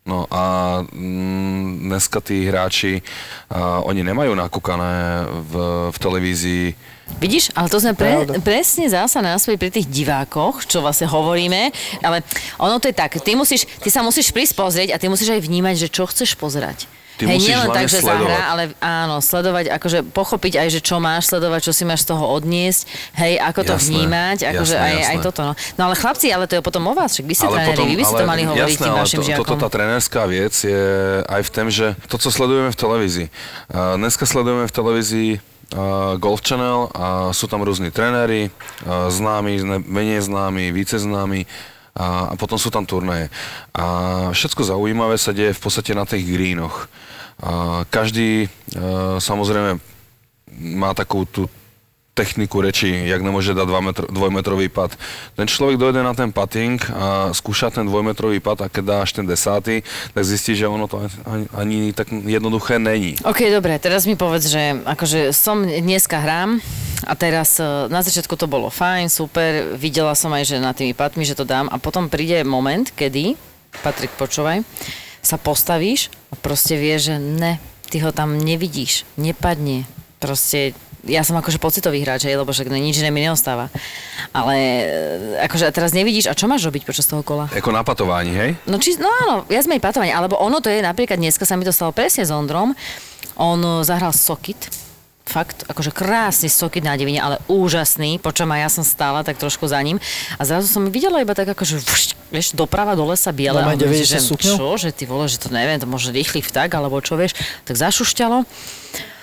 [0.00, 3.04] No a mm, dneska tí hráči,
[3.52, 5.54] uh, oni nemajú nakúkané v,
[5.92, 6.66] v televízii
[7.18, 8.38] Vidíš, ale to sme pre, Pravda.
[8.40, 12.22] presne zasa naspäť pri tých divákoch, čo vlastne hovoríme, ale
[12.62, 15.42] ono to je tak, ty, musíš, ty sa musíš prísť pozrieť a ty musíš aj
[15.42, 16.86] vnímať, že čo chceš pozerať.
[17.20, 18.16] Ty Hej, musíš nielen tak, že sledovať.
[18.24, 22.16] zahrá, ale áno, sledovať, akože pochopiť aj, že čo máš sledovať, čo si máš z
[22.16, 22.88] toho odniesť,
[23.20, 25.24] hej, ako to Jasné, vnímať, akože jasné, aj, aj jasné.
[25.28, 25.52] toto, no.
[25.76, 28.04] No ale chlapci, ale to je potom o vás, však vy ste tréneri, vy by
[28.08, 29.44] ste to mali hovoriť jasné, tým ale vašim to, žiakom.
[29.44, 30.84] Toto tá trenerská vec je
[31.28, 33.26] aj v tom, že to, co sledujeme v televízii.
[33.68, 35.30] Uh, dneska sledujeme v televízii
[36.18, 41.46] Golf Channel a sú tam rôzni tréneri, uh, známi, menej známi, více známi
[41.94, 43.30] a, a potom sú tam turnaje.
[43.70, 43.84] A
[44.34, 46.90] všetko zaujímavé sa deje v podstate na tých greenoch.
[47.38, 49.78] A každý uh, samozrejme
[50.74, 51.46] má takú tú
[52.14, 54.92] techniku reči, jak nemôže dať dvojmetr, dvojmetrový pad.
[55.38, 59.16] Ten človek dojde na ten putting a skúša ten dvojmetrový pad a keď dá až
[59.16, 63.14] ten desátý, tak zistí, že ono to ani, ani tak jednoduché není.
[63.22, 66.58] OK, dobre, teraz mi povedz, že akože som dneska hrám
[67.06, 70.92] a teraz e, na začiatku to bolo fajn, super, videla som aj, že na tými
[70.92, 73.38] patmi, že to dám a potom príde moment, kedy,
[73.80, 74.66] Patrik, počúvaj,
[75.22, 79.86] sa postavíš a proste vieš, že ne, ty ho tam nevidíš, nepadne,
[80.18, 80.74] proste
[81.08, 83.72] ja som akože pocitový hráč, hej, lebo však nič iné mi neostáva.
[84.36, 84.82] Ale e,
[85.48, 87.48] akože a teraz nevidíš, a čo máš robiť počas toho kola?
[87.52, 88.50] Ako na patovaní, hej?
[88.68, 91.64] No, či, no áno, viac menej patovanie, alebo ono to je napríklad dneska sa mi
[91.64, 92.76] to stalo presne s Ondrom.
[93.40, 94.80] On eh, zahral Sokit
[95.30, 99.70] fakt akože krásny sokit na divine, ale úžasný, počom aj ja som stála tak trošku
[99.70, 100.02] za ním
[100.34, 103.62] a zrazu som videla iba tak akože vš, vieš, doprava do lesa biele.
[103.62, 106.10] Normálne a hovorím 90 si, že čo, že ty vole, že to neviem, to môže
[106.10, 108.42] rýchly vták, alebo čo vieš, tak zašušťalo.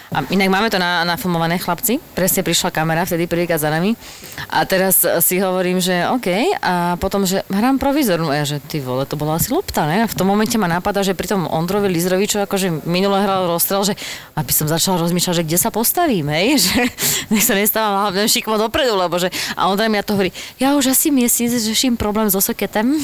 [0.07, 1.99] A inak máme to na, nafilmované chlapci.
[2.15, 3.99] Presne prišla kamera vtedy prvýkrát za nami.
[4.47, 6.57] A teraz si hovorím, že OK.
[6.63, 8.31] A potom, že hrám provizornú.
[8.31, 10.05] A ja, že ty vole, to bola asi lopta, ne?
[10.05, 13.83] A v tom momente ma napadá, že pri tom Ondrovi Lizroviču, akože minule hral rozstrel,
[13.83, 13.99] že
[14.39, 16.47] aby som začala rozmýšľať, že kde sa postavím, hej?
[16.67, 16.83] Že
[17.31, 19.31] nech sa nestávam hlavne šikmo dopredu, lebo že...
[19.55, 22.91] A Ondra mi na to hovorí, ja už asi mesiac řeším problém so soketem.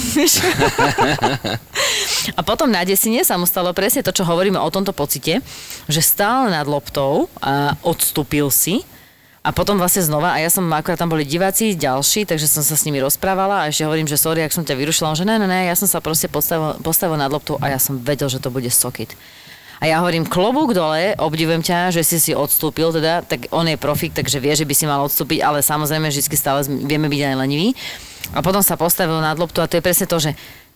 [2.38, 5.44] A potom na desine sa mu stalo presne to, čo hovoríme o tomto pocite,
[5.90, 6.93] že stál nad loptou
[7.42, 8.86] a odstúpil si
[9.44, 12.80] a potom vlastne znova, a ja som, akorát tam boli diváci ďalší, takže som sa
[12.80, 15.52] s nimi rozprávala a ešte hovorím, že sorry, ak som ťa vyrušila, že ne, ne,
[15.52, 18.48] ne, ja som sa proste postavil, postavil nad loptou a ja som vedel, že to
[18.48, 19.12] bude sokit.
[19.84, 23.76] A ja hovorím, klobúk dole, obdivujem ťa, že si si odstúpil, teda, tak on je
[23.76, 27.36] profik, takže vie, že by si mal odstúpiť, ale samozrejme, vždy stále vieme byť aj
[27.36, 27.76] leniví.
[28.32, 30.32] A potom sa postavil nad loptu a to je presne to, že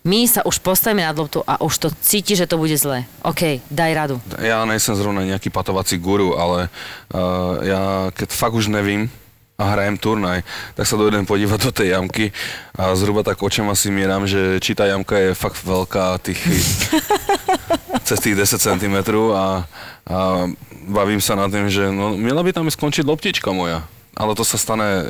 [0.08, 3.04] my sa už postavíme nad loptu a už to cíti, že to bude zlé.
[3.20, 4.16] OK, daj radu.
[4.40, 6.72] Ja nejsem zrovna nejaký patovací guru, ale
[7.12, 7.82] uh, ja
[8.16, 9.12] keď fakt už nevím
[9.58, 10.46] a hrajem turnaj,
[10.78, 12.30] tak sa dojdem podívať do tej jamky
[12.78, 16.38] a zhruba tak očima si mieram, že či tá jamka je fakt veľká, tých,
[18.06, 18.96] cez tých 10 cm
[19.34, 19.66] a,
[20.06, 20.18] a
[20.86, 23.82] bavím sa nad tým, že no, mala by tam skončiť loptička moja.
[24.14, 25.04] Ale to sa stane e,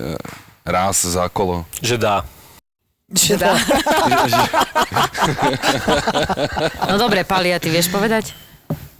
[0.65, 1.69] raz za kolo.
[1.85, 2.17] Že dá.
[3.09, 3.57] Teda.
[6.93, 8.37] No dobre, Pali, a ty vieš povedať?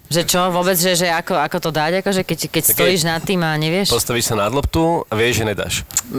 [0.09, 3.45] Že čo, vôbec, že, že ako, ako to dať, akože keď, keď stojíš nad tým
[3.45, 3.93] a nevieš?
[3.93, 5.75] Postavíš sa nad loptu a vieš, že nedáš.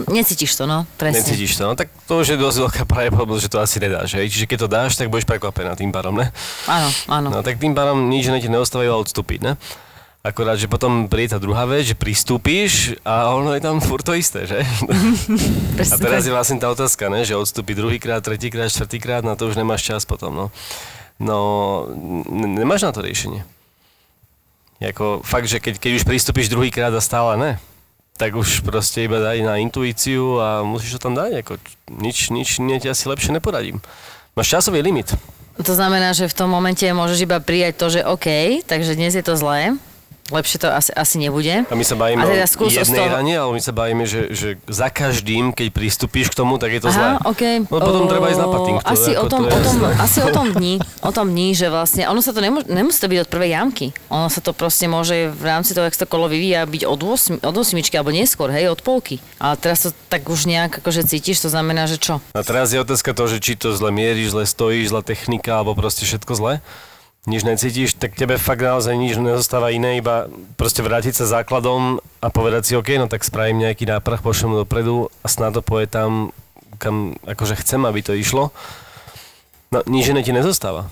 [0.06, 1.26] Necítiš to, no, presne.
[1.26, 4.14] Necítiš to, no tak to už je dosť veľká pravdepodobnosť, že to asi nedáš.
[4.14, 4.30] Hej?
[4.30, 6.30] Čiže keď to dáš, tak budeš prekvapená tým pádom, ne?
[6.70, 7.28] Áno, áno.
[7.34, 9.58] No tak tým pádom nič ne ti neostávajú a odstúpiť, ne?
[10.20, 14.12] Akorát, že potom príde tá druhá vec, že pristúpíš a ono je tam furt to
[14.12, 14.60] isté, že?
[15.80, 17.24] A teraz je vlastne tá otázka, ne?
[17.24, 20.36] že odstúpi druhýkrát, tretíkrát, štvrtýkrát, na to už nemáš čas potom.
[20.36, 20.46] No,
[21.16, 21.38] no
[22.36, 23.48] nemáš na to riešenie.
[24.80, 27.52] Jako, fakt, že keď, keď už pristúpiš druhýkrát a stále ne,
[28.20, 31.40] tak už proste iba daj na intuíciu a musíš to tam dať.
[31.40, 31.56] Ako,
[31.96, 33.80] nič, nič nie ti asi lepšie neporadím.
[34.36, 35.16] Máš časový limit.
[35.56, 38.28] To znamená, že v tom momente môžeš iba prijať to, že OK,
[38.68, 39.76] takže dnes je to zlé,
[40.30, 41.66] lepšie to asi, asi nebude.
[41.66, 44.30] A my sa bavíme A teda o jednej toho- rane, ale my sa bavíme, že,
[44.30, 47.18] že za každým, keď pristúpíš k tomu, tak je to zlé.
[47.18, 47.42] Aha, OK.
[47.66, 48.76] No potom O, treba ísť na pating.
[48.78, 51.66] To, asi, o tom, to o tom, asi o tom dní, o tom dní, že
[51.68, 53.86] vlastne, ono sa to nemôže, nemusí to byť od prvej jamky.
[54.08, 57.00] Ono sa to proste môže v rámci toho, jak sa to kolo vyvíja, byť od,
[57.02, 59.18] 8, od 8 alebo neskôr, hej, od polky.
[59.42, 62.22] Ale teraz to tak už nejak akože cítiš, to znamená, že čo?
[62.32, 65.74] A teraz je otázka to, že či to zle mieríš, zle stojíš, zle technika, alebo
[65.74, 66.54] proste všetko zle.
[67.28, 72.26] Nič necítiš, tak tebe fakt naozaj nič nezostáva iné, iba proste vrátiť sa základom a
[72.32, 76.32] povedať si, OK, no tak spravím nejaký náprach, pošlem dopredu a snad to poje tam,
[76.80, 78.56] kam akože chcem, aby to išlo.
[79.68, 80.88] No nič iné ti nezostáva.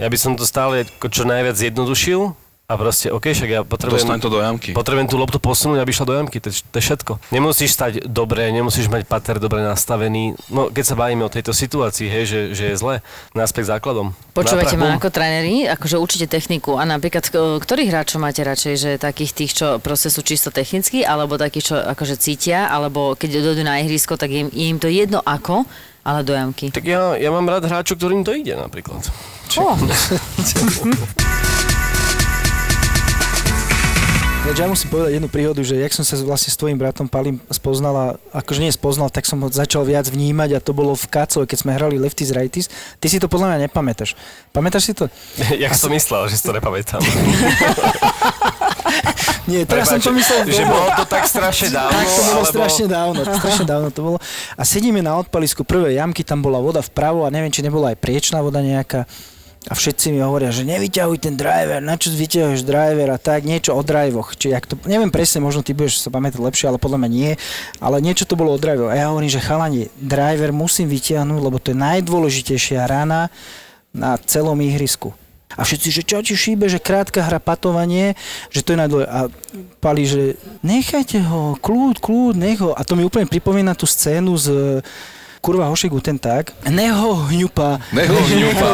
[0.00, 2.32] Ja by som to stále čo najviac zjednodušil
[2.70, 3.98] a proste, OK, však ja potrebujem...
[3.98, 4.70] Dostaň to do jamky.
[4.70, 7.18] Potrebujem tú loptu posunúť, aby šla do jamky, to, je- to je všetko.
[7.34, 10.38] Nemusíš stať dobre, nemusíš mať pater dobre nastavený.
[10.54, 13.02] No, keď sa bavíme o tejto situácii, hej, že, že je zle,
[13.34, 14.14] naspäť základom.
[14.30, 17.26] Počúvate ma ako tréneri, akože určite techniku a napríklad
[17.58, 21.76] ktorých hráčov máte radšej, že takých tých, čo proste sú čisto technicky, alebo takých, čo
[21.82, 25.66] akože cítia, alebo keď dojdú na ihrisko, tak je im, je im to jedno ako,
[26.06, 26.70] ale do jamky.
[26.70, 29.02] Tak ja, ja mám rád hráčov, ktorým to ide napríklad.
[29.58, 29.74] Oh,
[34.50, 37.38] Ináč ja musím povedať jednu príhodu, že jak som sa vlastne s tvojim bratom Palim
[37.54, 41.46] spoznala, akože nie spoznal, tak som ho začal viac vnímať a to bolo v Kacove,
[41.46, 42.66] keď sme hrali Lefties Righties.
[42.98, 44.18] Ty si to podľa mňa nepamätáš.
[44.50, 45.06] Pamätáš si to?
[45.62, 46.98] Jak som myslel, že si to nepamätám.
[49.46, 52.42] Nie, teraz som Prepáč, to myslel že bolo to tak strašne dávno, Tak to bolo
[52.42, 52.50] alebo...
[52.50, 54.18] strašne dávno, strašne dávno to bolo.
[54.58, 58.02] A sedíme na odpalisku prvej jamky, tam bola voda vpravo a neviem, či nebola aj
[58.02, 59.06] priečná voda nejaká.
[59.68, 63.76] A všetci mi hovoria, že nevyťahuj ten driver, na čo vyťahuješ driver a tak, niečo
[63.76, 64.32] o drivoch.
[64.32, 67.36] Či jak to, neviem presne, možno ty budeš sa pamätať lepšie, ale podľa mňa nie.
[67.76, 68.88] Ale niečo to bolo o drivoch.
[68.88, 73.28] A ja hovorím, že chalani, driver musím vyťahnuť, lebo to je najdôležitejšia rana
[73.92, 75.12] na celom ihrisku.
[75.58, 78.16] A všetci, že čo ti šíbe, že krátka hra patovanie,
[78.48, 79.12] že to je najdôležitejšie.
[79.12, 79.28] A
[79.82, 82.72] Pali, že nechajte ho, kľúd, kľúd, nech ho.
[82.72, 84.80] A to mi úplne pripomína tú scénu z
[85.40, 86.52] kurva hošigu ten tak.
[86.68, 87.80] Neho hňupa.
[87.96, 88.70] Neho hňupa.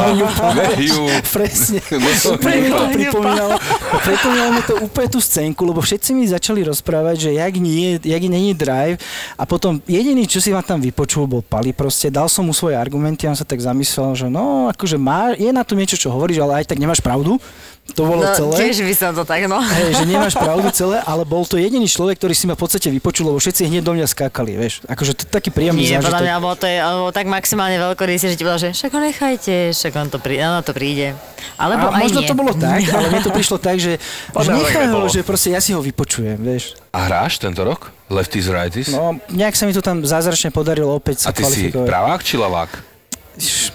[1.34, 1.78] Presne.
[1.94, 2.92] Neho Úplne mi to hňupa.
[2.92, 3.54] pripomínalo,
[4.02, 8.22] pripomínalo mi to úplne tú scénku, lebo všetci mi začali rozprávať, že jak nie, jak
[8.26, 8.98] není drive
[9.38, 12.74] a potom jediný, čo si ma tam vypočul, bol Pali proste, dal som mu svoje
[12.74, 16.10] argumenty a on sa tak zamyslel, že no, akože má, je na to niečo, čo
[16.10, 17.38] hovoríš, ale aj tak nemáš pravdu.
[17.88, 18.66] To bolo No, celé.
[18.66, 19.56] tiež by som to tak, no.
[19.56, 22.90] Hej, že nemáš pravdu celé, ale bol to jediný človek, ktorý si ma v podstate
[22.90, 24.82] vypočul, lebo všetci hneď do mňa skákali, vieš.
[24.84, 26.26] Akože to taký príjemný Nie, podľa zážitok.
[26.26, 29.54] mňa bolo to je, alebo tak maximálne veľkorysý, že ti bolo, že však ho nechajte,
[29.70, 31.14] však on to, prí, ono to príde.
[31.54, 32.28] Alebo A aj možno nie.
[32.28, 35.20] to bolo tak, ale mne to prišlo tak, že, že Podľa mňa nechaj ho, že
[35.22, 36.74] proste ja si ho vypočujem, vieš.
[36.90, 37.94] A hráš tento rok?
[38.06, 38.90] Lefties, righties?
[38.90, 42.34] No, nejak sa mi to tam zázračne podarilo opäť sa A ty si pravák či
[42.34, 42.95] lavák?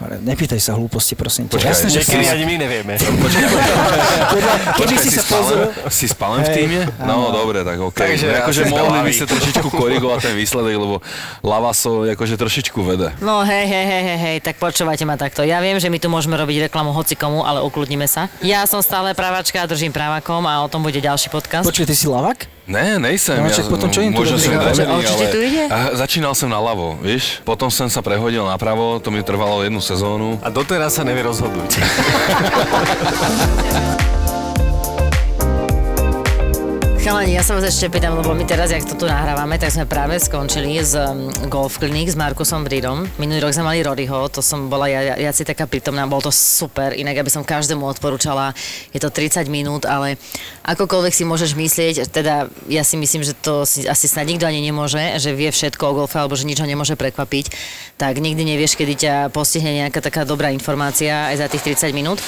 [0.02, 1.54] Nepýtaj sa hlúposti, prosím ťa.
[1.56, 2.93] Počkaj, Jasné, že som- ani my nevieme.
[4.78, 5.69] Keby si sa pozrel...
[5.88, 6.80] si spalen v týme?
[7.02, 7.95] No, dobre, tak OK.
[7.95, 11.00] Takže akože mohli by ste trošičku korigovať ten výsledek, lebo
[11.39, 13.13] Lavaso akože trošičku vede.
[13.21, 15.45] No hej, hej, hej, hej, hej, tak počúvajte ma takto.
[15.45, 18.28] Ja viem, že my tu môžeme robiť reklamu hoci komu, ale ukludnime sa.
[18.43, 21.63] Ja som stále pravačka, držím právakom a o tom bude ďalší podcast.
[21.63, 22.50] Počkaj, ty si lavak?
[22.71, 23.36] Ne, nejsem.
[23.43, 25.67] No, čak potom čo im tu som Ale ale- tu ide?
[25.67, 27.43] A začínal som na ľavo, vieš?
[27.43, 30.39] Potom som sa prehodil napravo, to mi trvalo jednu sezónu.
[30.39, 31.71] A doteraz sa nevie rozhodnúť.
[37.01, 39.89] Chalani, ja sa vás ešte pýtam, lebo my teraz, jak to tu nahrávame, tak sme
[39.89, 43.09] práve skončili z um, Golf Clinic s Markusom Brídom.
[43.17, 46.21] Minulý rok sme mali Roryho, to som bola ja, ja, ja si taká prítomná, bol
[46.21, 48.53] to super, inak ja by som každému odporúčala,
[48.93, 50.21] je to 30 minút, ale
[50.61, 54.61] akokoľvek si môžeš myslieť, teda ja si myslím, že to si asi snad nikto ani
[54.61, 57.49] nemôže, že vie všetko o golfe, alebo že nič nemôže prekvapiť,
[57.97, 62.21] tak nikdy nevieš, kedy ťa postihne nejaká taká dobrá informácia aj za tých 30 minút.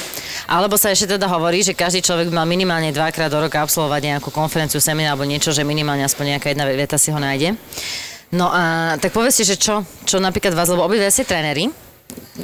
[0.49, 4.29] Alebo sa ešte teda hovorí, že každý človek mal minimálne dvakrát do roka absolvovať nejakú
[4.29, 7.57] konferenciu, seminár alebo niečo, že minimálne aspoň nejaká jedna veta si ho nájde.
[8.33, 11.69] No a tak povedzte, že čo, čo napríklad vás, lebo obidve ste tréneri,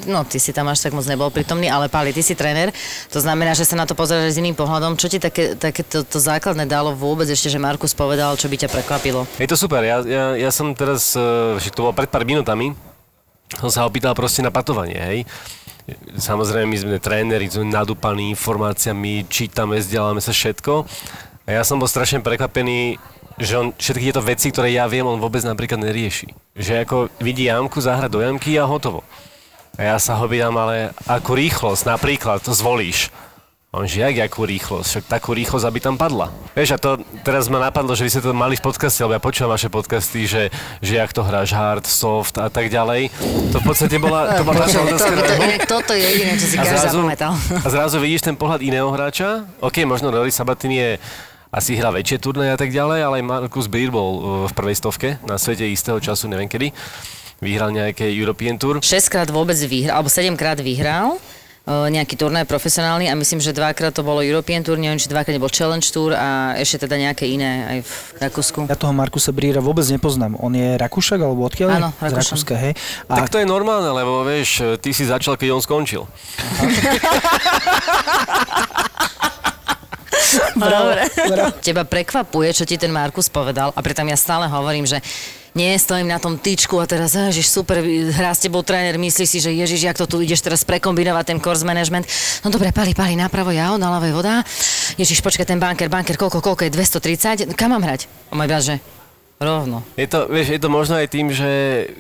[0.06, 2.70] No, ty si tam až tak moc nebol prítomný, ale Pali, ty si tréner,
[3.10, 4.98] to znamená, že sa na to pozeráš s iným pohľadom.
[4.98, 8.66] Čo ti také, také to, to základné dalo vôbec ešte, že Markus povedal, čo by
[8.66, 9.26] ťa prekvapilo?
[9.42, 12.74] Je to super, ja, ja, ja som teraz, eh, že to bolo pred pár minútami,
[13.58, 15.20] som sa opýtal proste na patovanie, hej.
[16.22, 20.86] Samozrejme, my sme tréneri, sme nadúpaní informáciami, čítame, vzdeláme sa všetko.
[21.50, 23.02] A ja som bol strašne prekvapený,
[23.42, 26.30] že on všetky tieto veci, ktoré ja viem, on vôbec napríklad nerieši.
[26.54, 29.02] Že ako vidí jamku, zahra do jamky a hotovo.
[29.74, 33.10] A ja sa ho pýtam, ale akú rýchlosť napríklad to zvolíš?
[33.70, 34.86] A On že, jak akú rýchlosť?
[34.86, 36.34] Však takú rýchlosť, aby tam padla.
[36.58, 39.22] Vieš, a to teraz ma napadlo, že vy ste to mali v podcaste, lebo ja
[39.22, 40.50] počúvam vaše podcasty, že,
[40.82, 43.14] že jak to hráš hard, soft a tak ďalej.
[43.54, 45.14] To v podstate bola, to bola To, otázka.
[45.16, 47.32] to, na- inak toto je jediné, čo si a každý zapamätal.
[47.38, 49.46] a zrazu vidíš ten pohľad iného hráča.
[49.62, 50.90] OK, možno Rory Sabatin je
[51.50, 54.78] asi hrá väčšie turnaje a tak ďalej, ale aj Markus Beer bol uh, v prvej
[54.78, 56.70] stovke na svete istého času, neviem kedy.
[57.40, 58.84] Vyhral nejaké European Tour.
[58.84, 61.16] 6 krát vôbec vyhral, alebo 7 krát vyhral
[61.64, 65.32] e, nejaký turnaj profesionálny a myslím, že dvakrát to bolo European Tour, neviem, či dvakrát
[65.32, 67.92] nebol Challenge Tour a ešte teda nejaké iné aj v
[68.28, 68.68] Rakúsku.
[68.68, 70.36] Ja toho Markusa Bríra vôbec nepoznám.
[70.36, 71.80] On je Rakúšak, alebo odkiaľ?
[71.80, 72.44] Áno, Z Rakúšan.
[72.44, 72.76] Rakúska, hej.
[73.08, 76.04] A Tak to je normálne, lebo vieš, ty si začal, keď on skončil.
[80.56, 81.02] Dobre.
[81.66, 85.02] Teba prekvapuje, čo ti ten Markus povedal a pritom ja stále hovorím, že
[85.58, 87.82] nie stojím na tom tyčku a teraz, ježiš, super,
[88.14, 91.40] hrá s tebou tréner, myslí si, že ježiš, jak to tu ideš teraz prekombinovať ten
[91.42, 92.06] course management.
[92.46, 94.46] No dobre, pali, pali, napravo ja, na ľavej voda.
[94.96, 96.72] Ježiš, počkaj, ten banker, banker, koľko, koľko je,
[97.50, 97.58] 230?
[97.58, 98.06] Kam mám hrať?
[98.30, 98.99] A môj že
[99.40, 99.82] rovno.
[99.96, 101.50] Je to, vieš, je to možno aj tým, že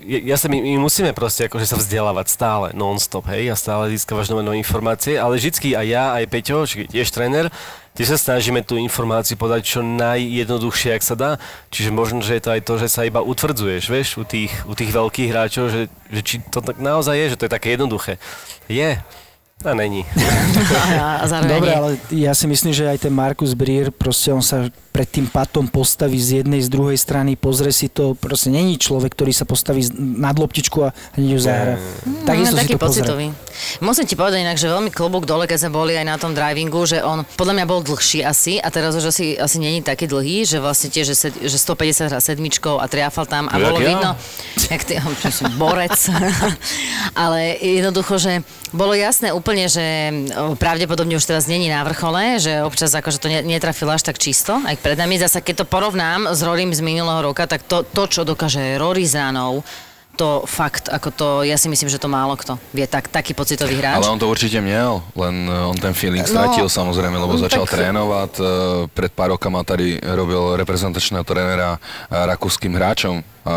[0.04, 3.90] je- ja sa, my, my musíme proste akože sa vzdelávať stále, non-stop, hej, a stále
[3.90, 7.48] získavaš nové, nové informácie, ale vždycky aj ja, aj Peťo, či tiež tréner,
[7.96, 11.32] tiež sa snažíme tú informáciu podať čo najjednoduchšie, ak sa dá.
[11.68, 14.76] Čiže možno, že je to aj to, že sa iba utvrdzuješ, vieš, u tých, u
[14.76, 18.20] tých veľkých hráčov, že, že či to tak naozaj je, že to je také jednoduché.
[18.68, 19.00] Je,
[19.60, 20.08] a není.
[20.96, 24.72] A, a Dobre, ale ja si myslím, že aj ten Markus Brier, proste on sa
[25.00, 29.16] pred tým patom postaví z jednej, z druhej strany, pozrie si to, proste není človek,
[29.16, 31.76] ktorý sa postaví nad loptičku a hneď ju zahra.
[32.28, 33.04] Takisto no, si taký to pozrie.
[33.08, 33.26] pocitový.
[33.80, 36.84] Musím ti povedať inak, že veľmi klobúk dole, keď sme boli aj na tom drivingu,
[36.84, 40.44] že on podľa mňa bol dlhší asi a teraz už asi, asi není taký dlhý,
[40.44, 43.80] že vlastne tiež, že, sed, že 150 hrá sedmičkou a triafal tam a Jak bolo
[43.80, 43.88] ja?
[43.96, 44.12] vidno,
[44.68, 45.00] jak ty,
[45.60, 45.96] borec,
[47.24, 48.44] ale jednoducho, že
[48.76, 50.12] bolo jasné úplne, že
[50.62, 54.62] pravdepodobne už teraz není na vrchole, že občas akože to ne- netrafil až tak čisto,
[54.62, 55.22] aj pred nami.
[55.22, 59.06] Zasa keď to porovnám s Rorym z minulého roka, tak to, to čo dokáže Rory
[59.06, 59.62] ranou,
[60.18, 63.78] to fakt, ako to, ja si myslím, že to málo kto vie tak, taký pocitový
[63.80, 64.02] hráč.
[64.04, 67.40] Ale on to určite miel, len e, on ten feeling No, stratil samozrejme, lebo no
[67.40, 68.32] začal tak- trénovať.
[68.36, 68.44] e,
[68.92, 71.80] Pred pár rokama tady robil reprezentačného trénera e,
[72.26, 73.22] rakúskym hráčom.
[73.48, 73.56] A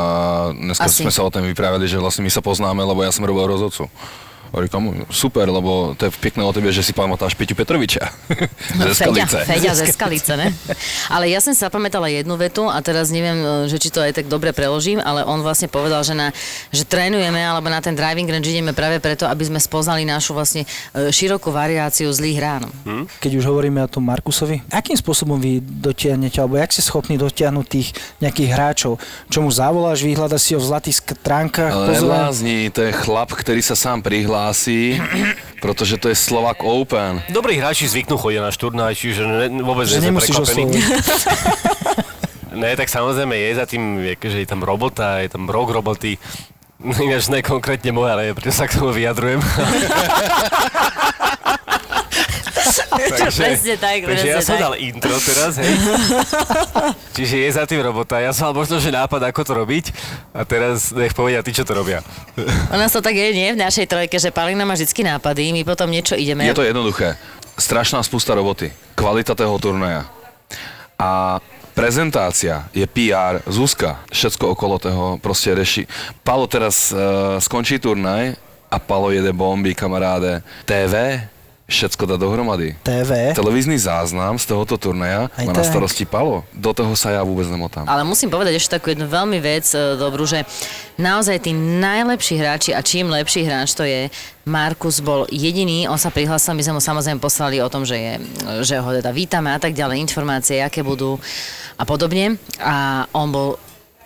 [0.55, 1.03] dneska Asi.
[1.03, 3.91] sme sa o tom vyprávali, že vlastne my sa poznáme, lebo ja som robil rozhodcu.
[4.53, 4.93] Hovorí, komu?
[5.09, 8.05] Super, lebo to je pekné o tebe, že si pamätáš Peťu Petroviča.
[8.85, 9.39] Ze Feďa, Skalice.
[9.49, 10.53] Feďa ze Skalice, ne?
[11.09, 14.29] Ale ja som sa pamätala jednu vetu a teraz neviem, že či to aj tak
[14.29, 16.37] dobre preložím, ale on vlastne povedal, že, na,
[16.69, 20.69] že trénujeme alebo na ten driving range ideme práve preto, aby sme spoznali našu vlastne
[20.93, 22.69] e, širokú variáciu zlých rán.
[23.25, 27.67] Keď už hovoríme o tom Markusovi, akým spôsobom vy dotiahnete, alebo jak ste schopní dotiahnuť
[27.73, 29.01] tých nejakých hráčov?
[29.33, 33.73] Čo mu zavoláš, vyhľada si ho v zlatých stránkach, neblázni, to je chlap, ktorý sa
[33.73, 34.05] sám
[34.43, 34.99] prihlási,
[35.63, 37.23] pretože to je Slovak Open.
[37.31, 40.71] Dobrí hráči zvyknú chodiť na šturnaj, čiže ne, vôbec Že nie osloviť.
[42.53, 46.21] Ne, tak samozrejme je za tým, že je tam robota, je tam rok roboty.
[47.01, 49.41] Ináč ne konkrétne moja, ale preto sa k tomu vyjadrujem.
[53.19, 54.65] Presne tak, takže ja presne som tak.
[54.65, 55.73] dal intro teraz, hej.
[57.17, 58.17] Čiže je za tým robota.
[58.23, 59.85] Ja som mal možno, že nápad, ako to robiť.
[60.33, 62.01] A teraz nech povedia tí, čo to robia.
[62.73, 63.53] U nás to tak je, nie?
[63.53, 66.49] V našej trojke, že Palina má vždy nápady, my potom niečo ideme.
[66.49, 67.21] Je to jednoduché.
[67.61, 68.73] Strašná spústa roboty.
[68.97, 70.09] Kvalita toho turnaja.
[70.97, 71.43] A
[71.75, 75.85] prezentácia je PR, Zuzka, všetko okolo toho proste reši.
[76.23, 78.37] Palo teraz uh, skončí turnaj
[78.73, 80.41] a Palo jede bomby, kamaráde.
[80.65, 81.27] TV,
[81.73, 82.77] všetko dá dohromady.
[82.85, 83.33] TV.
[83.33, 85.73] Televízny záznam z tohoto turnaja Aj má na tak.
[85.73, 86.45] starosti Palo.
[86.53, 87.89] Do toho sa ja vôbec nemotám.
[87.89, 90.45] Ale musím povedať ešte takú jednu veľmi vec e, dobrú, že
[91.01, 94.13] naozaj tí najlepší hráči a čím lepší hráč to je,
[94.45, 98.15] Markus bol jediný, on sa prihlásil, my sme mu samozrejme poslali o tom, že, je,
[98.67, 101.17] že ho teda vítame a tak ďalej, informácie, aké budú
[101.79, 102.37] a podobne.
[102.59, 103.57] A on bol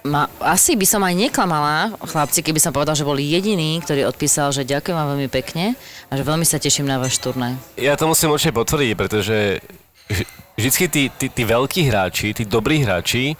[0.06, 4.54] ma, asi by som aj neklamala, chlapci, keby som povedal, že bol jediný, ktorý odpísal,
[4.54, 5.74] že ďakujem vám veľmi pekne
[6.08, 7.58] a že veľmi sa teším na váš turnaj.
[7.76, 9.60] Ja to musím určite potvrdiť, pretože
[10.08, 13.34] vž- vždycky tí, tí, tí veľkí hráči, tí dobrí hráči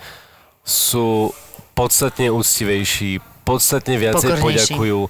[0.61, 1.31] sú
[1.73, 4.75] podstatne úctivejší, podstatne viacej Pokornejší.
[4.75, 5.01] poďakujú.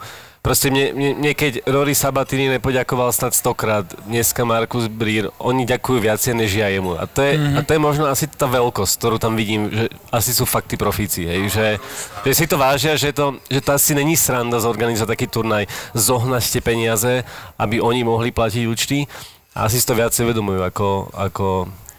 [0.47, 5.99] Proste mne, mne, mne keď Rory Sabatini nepoďakoval snad stokrát, dneska Markus Brír, oni ďakujú
[5.99, 6.95] viacej než ja jemu.
[6.95, 7.59] A to, je, mm-hmm.
[7.59, 10.79] a to je možno asi tá veľkosť, ktorú tam vidím, že asi sú fakt tí
[10.79, 11.67] profíci, hej, že,
[12.23, 15.67] že si to vážia, že to, že to asi není sranda zorganizovať taký turnaj,
[15.99, 17.27] zohnať tie peniaze,
[17.59, 19.03] aby oni mohli platiť účty.
[19.51, 21.47] A asi si to viacej vedomujú ako, ako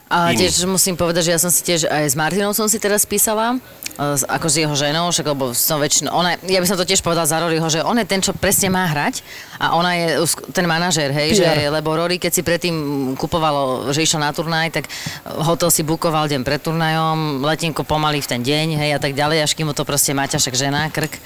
[0.08, 0.48] A iní.
[0.48, 3.60] tiež musím povedať, že ja som si tiež aj s Martinou som si teraz písala,
[4.00, 7.04] e, ako s jeho ženou, však lebo som väčšinou, ona, ja by som to tiež
[7.04, 9.20] povedala za Roryho, že on je ten, čo presne má hrať
[9.60, 10.08] a ona je
[10.56, 11.76] ten manažér, hej, že, PR.
[11.76, 12.76] lebo Rory, keď si predtým
[13.20, 14.88] kupovalo, že išiel na turnaj, tak
[15.43, 19.43] hotel si bukoval deň pred turnajom, letenko pomaly v ten deň, hej, a tak ďalej,
[19.43, 21.20] až kým mu to proste Maťa, však žena, krk,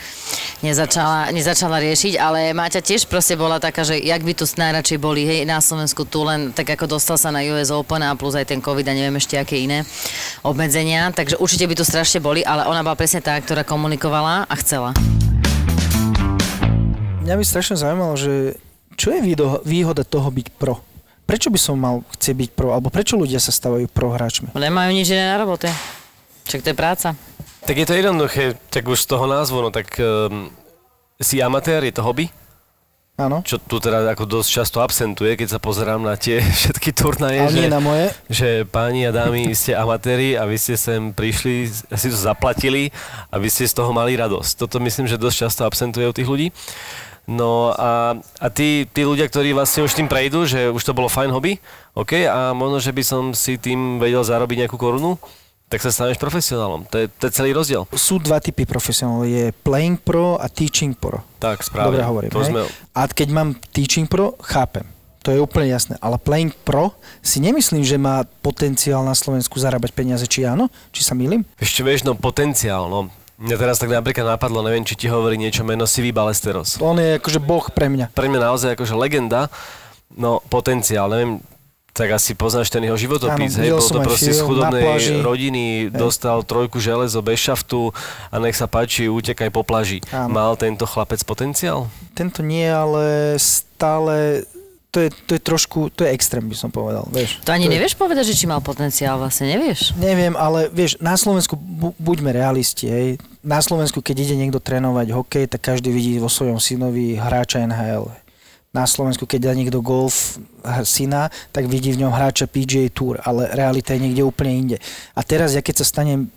[0.66, 5.22] nezačala, nezačala riešiť, ale Maťa tiež proste bola taká, že jak by tu najradšej boli,
[5.22, 8.50] hej, na Slovensku tu len tak ako dostal sa na US Open a plus aj
[8.50, 9.84] ten COVID a neviem ešte aké iné
[10.48, 14.56] obmedzenia, takže určite by tu strašne boli, ale ona bola presne tá, ktorá komunikovala a
[14.64, 14.96] chcela.
[17.22, 18.56] Mňa by strašne zaujímalo, že
[18.96, 19.20] čo je
[19.68, 20.80] výhoda toho byť pro?
[21.28, 22.72] Prečo by som mal chcieť byť pro?
[22.72, 24.56] Alebo prečo ľudia sa stávajú pro hráčmi?
[24.56, 25.68] Nemajú nič iné na robote.
[26.48, 27.08] Čak to je práca.
[27.62, 30.50] Tak je to jednoduché, tak už z toho názvu, no tak um,
[31.22, 32.32] si amatér, je to hobby?
[33.20, 33.44] Áno.
[33.44, 37.54] Čo tu teda ako dosť často absentuje, keď sa pozerám na tie všetky turnaje, Ale
[37.54, 38.10] nie na moje.
[38.32, 42.90] že páni a dámy, ste amatéri a vy ste sem prišli, si to zaplatili
[43.30, 44.58] a vy ste z toho mali radosť.
[44.58, 46.48] Toto myslím, že dosť často absentuje u tých ľudí.
[47.30, 51.06] No a, a tí, tí ľudia, ktorí vlastne už tým prejdú, že už to bolo
[51.06, 51.62] fajn hobby,
[51.94, 55.22] OK, a možno, že by som si tým vedel zarobiť nejakú korunu,
[55.72, 56.84] tak sa staneš profesionálom.
[56.92, 57.88] To je, to je celý rozdiel.
[57.96, 59.24] Sú dva typy profesionálov.
[59.24, 61.24] Je playing pro a teaching pro.
[61.40, 61.96] Tak, správne.
[61.96, 62.32] Dobre hovorím.
[62.36, 62.52] To hej?
[62.52, 64.84] sme, A keď mám teaching pro, chápem.
[65.24, 65.96] To je úplne jasné.
[66.04, 66.92] Ale playing pro
[67.24, 70.28] si nemyslím, že má potenciál na Slovensku zarábať peniaze.
[70.28, 70.68] Či áno?
[70.92, 71.48] Či sa milím?
[71.56, 73.08] ešte vieš, no potenciál, no.
[73.42, 76.78] Mňa teraz tak napríklad napadlo, neviem, či ti hovorí niečo meno Sivý Balesteros.
[76.78, 78.14] On je akože boh pre mňa.
[78.14, 79.50] Pre mňa naozaj akože legenda,
[80.14, 81.42] no potenciál, neviem,
[81.92, 84.84] tak asi poznáš ten jeho životopis, Áno, hej, bol to proste z chudobnej
[85.20, 87.92] rodiny, dostal trojku železo bez šaftu
[88.28, 90.00] a nech sa páči, utekaj po plaži.
[90.10, 90.32] Áno.
[90.32, 91.92] Mal tento chlapec potenciál?
[92.12, 94.48] Tento nie, ale stále
[94.88, 97.08] to je, to je trošku, to je extrém, by som povedal.
[97.08, 97.40] Vieš.
[97.42, 99.96] To ani je- nevieš povedať, že či mal potenciál, vlastne nevieš.
[99.96, 103.08] Neviem, ale vieš, na Slovensku, bu- buďme realisti, hej.
[103.40, 108.12] Na Slovensku, keď ide niekto trénovať hokej, tak každý vidí vo svojom synovi hráča NHL.
[108.72, 110.40] Na Slovensku, keď dá niekto golf
[110.88, 114.78] syna, tak vidí v ňom hráča PGA Tour, ale realita je niekde úplne inde.
[115.12, 116.32] A teraz, ja keď sa stanem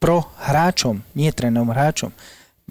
[0.00, 2.16] pro hráčom, nie trénom hráčom,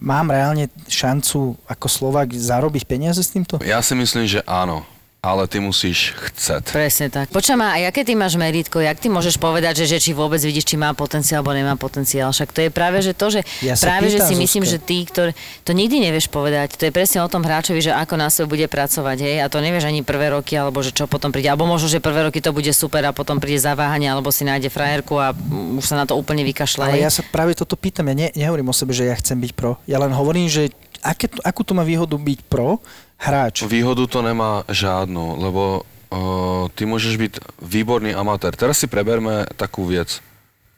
[0.02, 3.62] mám reálne šancu ako Slovak zarobiť peniaze s týmto?
[3.62, 4.82] Ja si myslím, že áno.
[5.24, 6.76] Ale ty musíš chceť.
[6.76, 7.32] Presne tak.
[7.32, 10.44] Počujem ma, a aké ty máš meritko, jak ty môžeš povedať, že, že či vôbec
[10.44, 12.36] vidíš, či má potenciál alebo nemá potenciál.
[12.36, 14.74] Však to je práve, že to, že Ja práve, že pýtam, si myslím, Zuzka.
[14.76, 15.32] že ty, ktorý,
[15.64, 16.76] to nikdy nevieš povedať.
[16.76, 19.64] To je presne o tom hráčovi, že ako na sebe bude pracovať, hej, a to
[19.64, 21.48] nevieš ani prvé roky, alebo že čo potom príde.
[21.48, 24.68] Alebo možno, že prvé roky to bude super a potom príde zaváhanie, alebo si nájde
[24.68, 25.32] frajerku a
[25.80, 26.84] už sa na to úplne vykašľa.
[26.92, 27.08] Ale hej.
[27.08, 29.80] ja sa práve toto pýtam, ja ne, nehovorím o sebe, že ja chcem byť pro.
[29.88, 30.68] Ja len hovorím, že
[31.00, 32.80] aké, to- akú to má výhodu byť pro
[33.24, 33.64] hráč.
[33.64, 38.54] Výhodu to nemá žádnu, lebo uh, ty môžeš byť výborný amatér.
[38.54, 40.20] Teraz si preberme takú vec.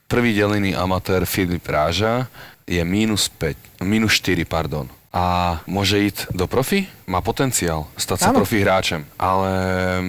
[0.06, 2.30] Prvý delený amatér Filip Ráža
[2.70, 4.86] je mínus 5, mínus 4, pardon.
[5.10, 6.86] A môže ísť do profi?
[7.08, 8.44] Má potenciál stať sa Áno.
[8.44, 9.08] profi hráčem.
[9.16, 9.50] Ale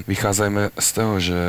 [0.05, 1.41] vychádzajme z toho, že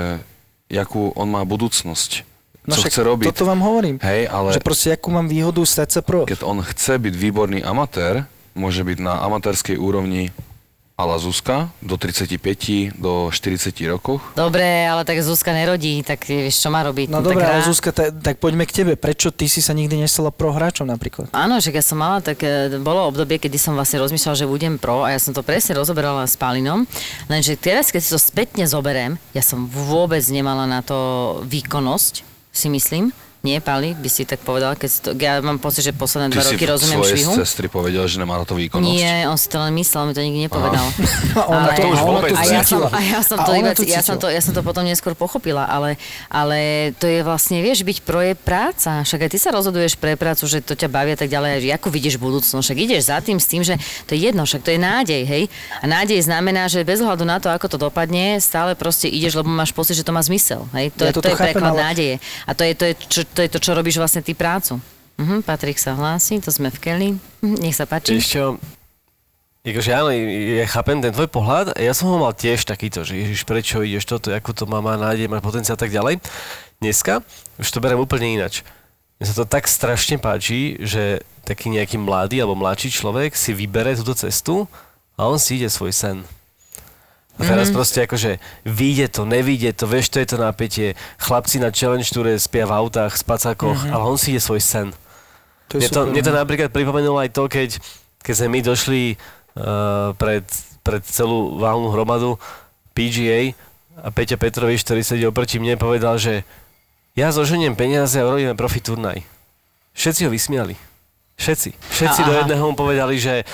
[0.69, 2.21] jakú on má budúcnosť.
[2.67, 3.25] No co však chce robiť.
[3.31, 3.95] Toto vám hovorím.
[4.03, 6.27] Hej, ale Že proste akú mám výhodu stať sa pro.
[6.27, 10.35] keď on chce byť výborný amatér, môže byť na amatérskej úrovni
[10.97, 14.17] ala Zuzka do 35, do 40 rokoch.
[14.33, 17.13] Dobre, ale tak Zuzka nerodí, tak vieš, čo má robiť?
[17.13, 17.61] No tak dobré, ale.
[17.61, 18.93] Zuzka, ta, tak poďme k tebe.
[18.97, 21.29] Prečo ty si sa nikdy nestala pro hráčom napríklad?
[21.37, 24.81] Áno, že keď som mala, tak e, bolo obdobie, kedy som vlastne rozmýšľala, že budem
[24.81, 26.89] pro a ja som to presne rozoberala s Palinom,
[27.29, 30.97] lenže teraz, keď si to spätne zoberiem, ja som vôbec nemala na to
[31.45, 33.13] výkonnosť, si myslím.
[33.47, 36.35] Nie, Pali, by si tak povedal, keď si to, ja mám pocit, že posledné Ty
[36.35, 37.31] dva si roky rozumiem švihu.
[37.33, 38.91] sestry povedal, že nemá na to výkonnosť.
[38.91, 40.83] Nie, on si to len myslel, mi to nikdy nepovedal.
[41.47, 43.71] Ona Ale- to už a vôbec a ja som, a ja som A to iba,
[43.71, 45.95] to ja som to, ja som to potom neskôr pochopila, ale,
[46.27, 46.57] ale
[46.93, 48.99] to je vlastne, vieš, byť pro je práca.
[49.01, 51.71] Však aj ty sa rozhoduješ pre prácu, že to ťa baví a tak ďalej, že
[51.71, 52.65] ako vidíš budúcnosť.
[52.65, 55.43] Však ideš za tým s tým, že to je jedno, však to je nádej, hej.
[55.79, 59.47] A nádej znamená, že bez ohľadu na to, ako to dopadne, stále proste ideš, lebo
[59.47, 60.67] máš pocit, že to má zmysel.
[60.73, 60.91] Hej.
[60.93, 62.15] To, Ja je, to toto je chápem, preklad ale- nádeje.
[62.43, 64.81] A to je to, je, čo, to je to, čo robíš vlastne ty prácu.
[65.21, 67.09] Mhm, Patrik sa hlási, to sme v Kelly.
[67.45, 68.17] Mhm, Nech sa páči.
[68.17, 68.41] Ešte,
[69.61, 73.45] akože áno, ja chápem ten tvoj pohľad, ja som ho mal tiež takýto, že ježiš,
[73.45, 76.17] prečo ideš toto, ako to má, má nádej, má potenciál a tak ďalej.
[76.81, 77.21] Dneska
[77.61, 78.65] už to berem úplne inač.
[79.21, 83.97] Mne sa to tak strašne páči, že taký nejaký mladý alebo mladší človek si vybere
[83.97, 84.69] túto cestu
[85.17, 86.17] a on si ide svoj sen.
[87.37, 87.77] A teraz mm-hmm.
[87.77, 88.31] proste akože
[88.65, 90.97] vyjde to, nevyjde to, vieš, to je to napätie.
[91.21, 93.93] Chlapci na challenge, ktoré spia v autách, spacákoch, mm-hmm.
[93.93, 94.89] ale on si ide svoj sen.
[95.69, 96.37] To je Mne to, super, mne to no.
[96.41, 97.69] napríklad pripomenulo aj to, keď,
[98.25, 100.45] keď sme my došli uh, pred,
[100.81, 102.41] pred celú valnú hromadu
[102.97, 103.53] PGA
[104.01, 106.41] a Peťa Petrovič, ktorý sedí oproti mne, povedal, že
[107.13, 109.21] ja zoženiem peniaze a urobíme profi turnaj.
[109.97, 110.77] Všetci ho vysmiali.
[111.37, 111.69] Všetci.
[111.73, 112.39] Všetci A- do aha.
[112.45, 113.45] jedného mu povedali, že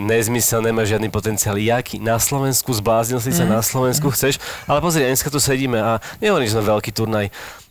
[0.00, 1.60] nezmysel, nemá žiadny potenciál.
[1.60, 2.00] Jaký?
[2.00, 3.52] Na Slovensku, zbláznil si sa, Mhm.
[3.52, 4.40] na Slovensku chceš.
[4.64, 7.28] Ale pozri, dneska tu sedíme a nehovorím, že sme veľký turnaj.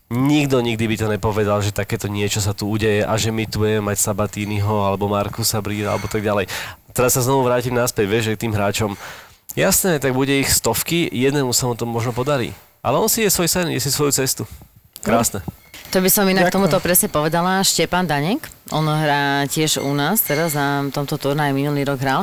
[0.09, 3.61] Nikto nikdy by to nepovedal, že takéto niečo sa tu udeje a že my tu
[3.61, 6.49] budeme mať Sabatínyho alebo Markusa Bríra alebo tak ďalej.
[6.97, 8.97] Teraz sa znovu vrátim naspäť, vieš, že k tým hráčom.
[9.53, 12.57] Jasné, tak bude ich stovky, jednému sa mu to možno podarí.
[12.81, 14.49] Ale on si je svoj sen, je si svoju cestu.
[15.05, 15.45] Krásne.
[15.89, 16.69] To by som inak Ďakujem.
[16.69, 17.65] tomuto presne povedala.
[17.65, 22.21] Štepan Danek, on hrá tiež u nás, teraz na tomto turnaji minulý rok hral.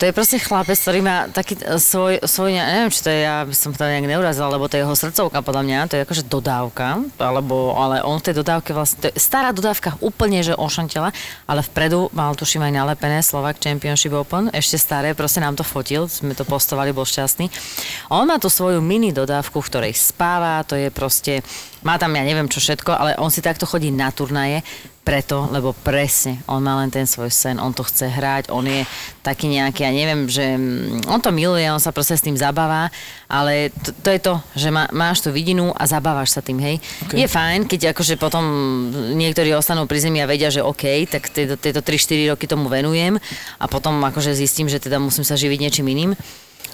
[0.00, 3.22] To je proste chlapec, ktorý má taký e, svoj, svoj, ne- neviem, či to je,
[3.22, 6.02] ja by som to nejak neurazila, lebo to je jeho srdcovka, podľa mňa, to je
[6.02, 10.58] akože dodávka, alebo, ale on v tej dodávke vlastne, to je stará dodávka úplne, že
[10.58, 11.14] ošantela,
[11.46, 16.10] ale vpredu mal tuším aj nalepené Slovak Championship Open, ešte staré, proste nám to fotil,
[16.10, 17.46] sme to postovali, bol šťastný.
[18.10, 21.46] On má tú svoju mini dodávku, v ktorej spáva, to je proste,
[21.86, 24.66] má tam ja neviem čo všetko, ale on si takto chodí na turnaje,
[25.02, 28.86] preto, lebo presne, on má len ten svoj sen, on to chce hrať, on je
[29.26, 32.86] taký nejaký, ja neviem, že mm, on to miluje, on sa proste s tým zabáva,
[33.26, 36.78] ale to, to je to, že má, máš tú vidinu a zabávaš sa tým, hej.
[37.02, 37.18] Ok.
[37.18, 38.46] Je fajn, keď akože potom
[39.18, 43.18] niektorí ostanú pri zemi a vedia, že OK, tak tieto, tieto 3-4 roky tomu venujem
[43.58, 46.14] a potom akože zistím, že teda musím sa živiť niečím iným.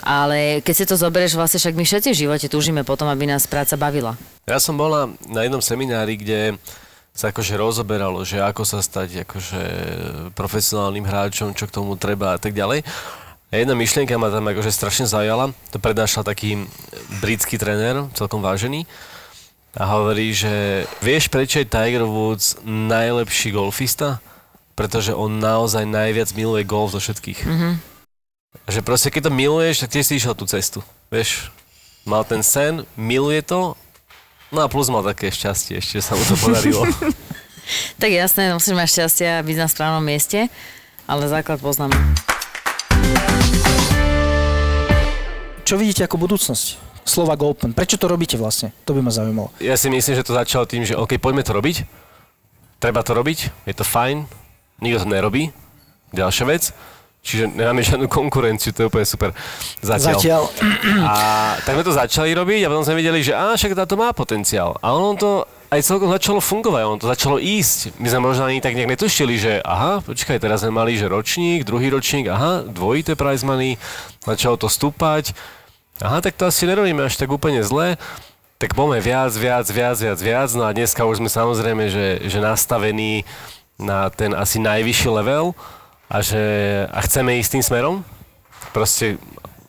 [0.05, 3.51] Ale keď si to zoberieš, vlastne však my všetci v živote túžime potom, aby nás
[3.51, 4.15] práca bavila.
[4.47, 6.55] Ja som bol na, na jednom seminári, kde
[7.19, 9.63] sa akože rozoberalo, že ako sa stať akože
[10.39, 12.87] profesionálnym hráčom, čo k tomu treba a tak ďalej.
[13.51, 15.51] A jedna myšlienka ma tam akože strašne zaujala.
[15.75, 16.71] To prednášal taký
[17.19, 18.87] britský tréner, celkom vážený.
[19.75, 24.23] A hovorí, že vieš, prečo je Tiger Woods najlepší golfista?
[24.79, 27.41] Pretože on naozaj najviac miluje golf zo všetkých.
[27.43, 27.71] Mhm.
[28.71, 30.87] Že proste keď to miluješ, tak tiež si išiel tú cestu.
[31.11, 31.51] Vieš,
[32.07, 33.75] mal ten sen, miluje to,
[34.55, 36.85] no a plus mal také šťastie, ešte sa mu to podarilo.
[38.01, 40.49] Tak jasné, musíš mať šťastie a byť na správnom mieste,
[41.05, 41.93] ale základ poznáme.
[45.69, 46.81] Čo vidíte ako budúcnosť?
[47.05, 47.77] Slovak Open.
[47.77, 48.73] Prečo to robíte vlastne?
[48.89, 49.53] To by ma zaujímalo.
[49.61, 51.85] Ja si myslím, že to začalo tým, že OK, poďme to robiť.
[52.81, 54.25] Treba to robiť, je to fajn,
[54.81, 55.53] nikto to nerobí.
[56.17, 56.73] Ďalšia vec,
[57.19, 59.31] Čiže nemáme žiadnu konkurenciu, to je úplne super.
[59.83, 60.17] Zatiaľ.
[60.17, 60.43] Zatiaľ.
[61.05, 61.15] A
[61.61, 64.79] tak sme to začali robiť a potom sme videli, že á, však táto má potenciál.
[64.81, 65.31] A ono to
[65.69, 68.01] aj celkom začalo fungovať, ono to začalo ísť.
[68.01, 71.69] My sme možno ani tak nejak netušili, že aha, počkaj, teraz sme mali, že ročník,
[71.69, 73.77] druhý ročník, aha, dvojité prize money,
[74.25, 75.37] začalo to stúpať.
[76.01, 78.01] Aha, tak to asi nerobíme až tak úplne zle.
[78.59, 80.51] Tak poďme viac, viac, viac, viac, viac.
[80.57, 83.29] No a dneska už sme samozrejme, že, že nastavení
[83.79, 85.55] na ten asi najvyšší level
[86.09, 86.43] a že
[86.89, 87.97] a chceme ísť tým smerom.
[88.73, 89.21] Proste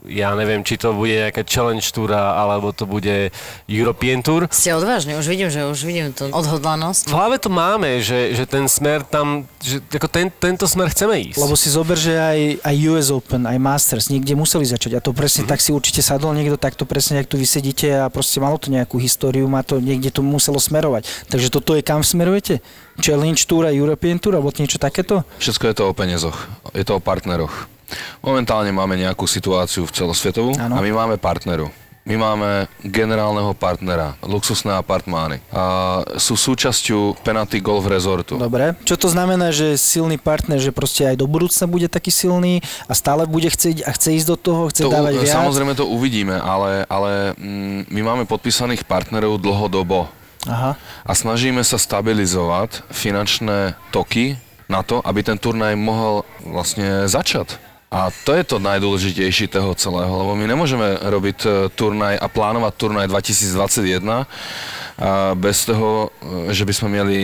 [0.08, 3.36] ja neviem, či to bude nejaká challenge túra, alebo to bude
[3.68, 4.48] European Tour.
[4.48, 7.12] Ste odvážni, už vidím, že už vidím tú odhodlanosť.
[7.12, 11.20] V hlave to máme, že, že ten smer tam, že ako ten, tento smer chceme
[11.32, 11.40] ísť.
[11.42, 15.12] Lebo si zober, že aj, aj US Open, aj Masters niekde museli začať a to
[15.12, 15.52] presne Mhm.
[15.52, 19.00] tak si určite sadol niekto takto presne, jak tu vysedíte a proste malo to nejakú
[19.00, 21.08] históriu, má to niekde to muselo smerovať.
[21.28, 22.60] Takže toto je kam smerujete?
[23.00, 25.24] Challenge Tour a European Tour alebo niečo takéto?
[25.40, 26.36] Všetko je to o peniazoch,
[26.76, 27.79] je to o partneroch.
[28.20, 30.76] Momentálne máme nejakú situáciu v celosvetovú Áno.
[30.76, 31.70] a my máme partneru.
[32.10, 35.46] My máme generálneho partnera, luxusné apartmány.
[35.54, 38.34] A sú súčasťou Penalty Golf Resortu.
[38.34, 38.74] Dobre.
[38.82, 42.98] Čo to znamená, že silný partner, že proste aj do budúcna bude taký silný a
[42.98, 45.38] stále bude chcieť a chce ísť do toho, chce To, dávať viac?
[45.38, 50.10] samozrejme to uvidíme, ale, ale mm, my máme podpísaných partnerov dlhodobo
[50.50, 50.82] Aha.
[51.06, 54.34] a snažíme sa stabilizovať finančné toky
[54.66, 57.69] na to, aby ten turnaj mohol vlastne začať.
[57.90, 62.74] A to je to najdôležitejšie toho celého, lebo my nemôžeme robiť e, turnaj a plánovať
[62.78, 67.20] turnaj 2021 a bez toho, e, že by sme mieli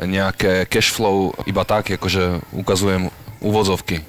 [0.00, 3.12] nejaké cash flow iba tak, akože ukazujem
[3.44, 4.00] úvozovky.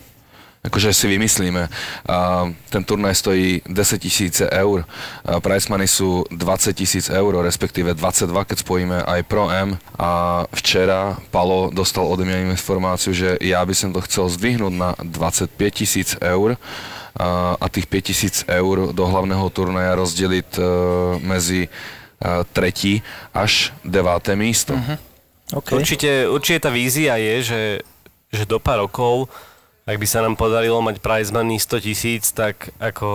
[0.60, 1.72] Akože si vymyslíme.
[2.04, 4.84] A ten turnaj stojí 10 tisíce eur.
[5.24, 9.80] A price money sú 20 tisíc eur, respektíve 22, keď spojíme aj Pro M.
[9.96, 15.00] A včera Palo dostal ode mňa informáciu, že ja by som to chcel zdvihnúť na
[15.00, 16.60] 25 tisíc eur
[17.16, 20.62] a, a tých 5 tisíc eur do hlavného turnaja rozdeliť e,
[21.24, 21.70] medzi e,
[22.52, 23.00] tretí
[23.32, 24.76] až deváté místo.
[25.50, 25.76] Okay.
[25.82, 27.62] Určite, určite tá vízia je, že,
[28.30, 29.28] že do pár rokov,
[29.90, 33.10] ak by sa nám podarilo mať prize money 100 tisíc, tak ako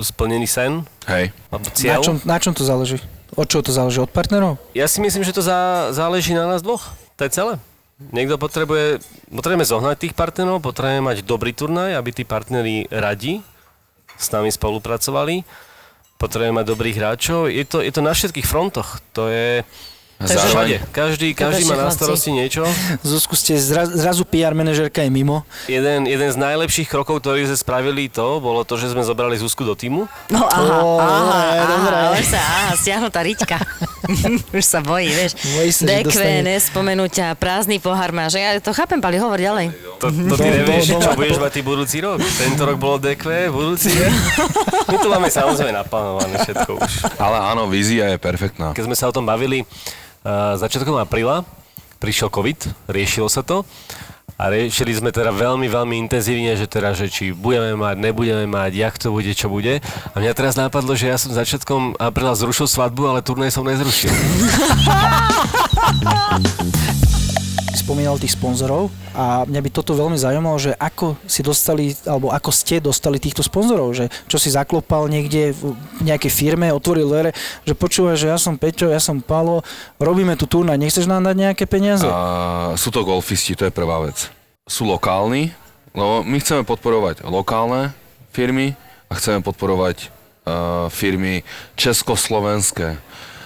[0.00, 1.36] splnený sen, Hej.
[1.84, 2.96] Na čom, na čom to záleží?
[3.36, 4.00] Od čoho to záleží?
[4.00, 4.56] Od partnerov?
[4.72, 6.96] Ja si myslím, že to zá, záleží na nás dvoch.
[7.20, 7.54] To je celé.
[8.10, 13.44] Niekto potrebuje, potrebujeme zohnať tých partnerov, potrebujeme mať dobrý turnaj, aby tí partneri radi
[14.16, 15.44] s nami spolupracovali.
[16.18, 17.52] Potrebujeme mať dobrých hráčov.
[17.52, 18.98] Je to, je to na všetkých frontoch.
[19.14, 19.62] To je
[20.22, 20.76] Takže- všade.
[20.94, 21.98] Každý, každý má na chlapci.
[21.98, 22.62] starosti niečo.
[23.02, 25.42] Zuzku, ste zra, zrazu PR manažerka je mimo.
[25.66, 29.66] Jeden, jeden z najlepších krokov, ktorý sme spravili to, bolo to, že sme zobrali Zuzku
[29.66, 30.06] do týmu.
[30.30, 31.98] No aha, Ó, aha, aha, dobré.
[32.22, 33.58] sa, aha, stiahnutá riťka.
[34.56, 35.34] už sa bojí, vieš.
[35.58, 36.14] Bojí sa, DQ,
[37.10, 38.38] ťa, prázdny pohár máš.
[38.38, 39.72] Ja to chápem, Pali, hovor ďalej.
[39.98, 42.20] To, to ty nevieš, čo budeš mať ty budúci rok.
[42.20, 44.12] Tento rok bolo DQ, budúci rok.
[44.92, 46.92] My to máme samozrejme naplánované všetko už.
[47.18, 48.76] Ale áno, vízia je perfektná.
[48.76, 49.64] Keď sme sa o tom bavili
[50.56, 51.44] začiatkom apríla,
[52.00, 53.68] prišiel COVID, riešilo sa to.
[54.34, 58.74] A riešili sme teda veľmi, veľmi intenzívne, že teda, že či budeme mať, nebudeme mať,
[58.74, 59.78] jak to bude, čo bude.
[60.10, 64.10] A mňa teraz napadlo, že ja som začiatkom apríla zrušil svadbu, ale turnej som nezrušil.
[67.76, 72.50] spomínal tých sponzorov a mňa by toto veľmi zaujímalo, že ako si dostali, alebo ako
[72.50, 77.30] ste dostali týchto sponzorov, že čo si zaklopal niekde v nejakej firme, otvoril dvere,
[77.66, 79.60] že počúva, že ja som Peťo, ja som Palo,
[79.98, 82.06] robíme tu turnaj, nechceš nám dať nejaké peniaze?
[82.06, 84.30] A sú to golfisti, to je prvá vec.
[84.64, 85.52] Sú lokálni,
[85.92, 87.92] lebo my chceme podporovať lokálne
[88.32, 88.74] firmy
[89.06, 91.44] a chceme podporovať uh, firmy
[91.76, 92.96] československé.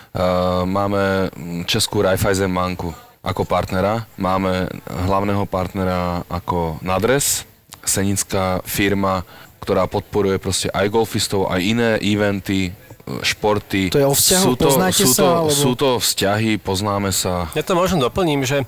[0.08, 1.28] Uh, máme
[1.68, 2.94] Českú Raiffeisen banku
[3.28, 7.44] ako partnera, máme hlavného partnera ako Nadres,
[7.84, 9.28] senická firma,
[9.60, 12.72] ktorá podporuje proste aj golfistov, aj iné eventy,
[13.20, 13.92] športy.
[13.92, 17.10] To je o vzťahu, sú to, poznáte sú sa, to, alebo- sú to vzťahy, poznáme
[17.12, 17.52] sa.
[17.52, 18.64] Ja to možno doplním, že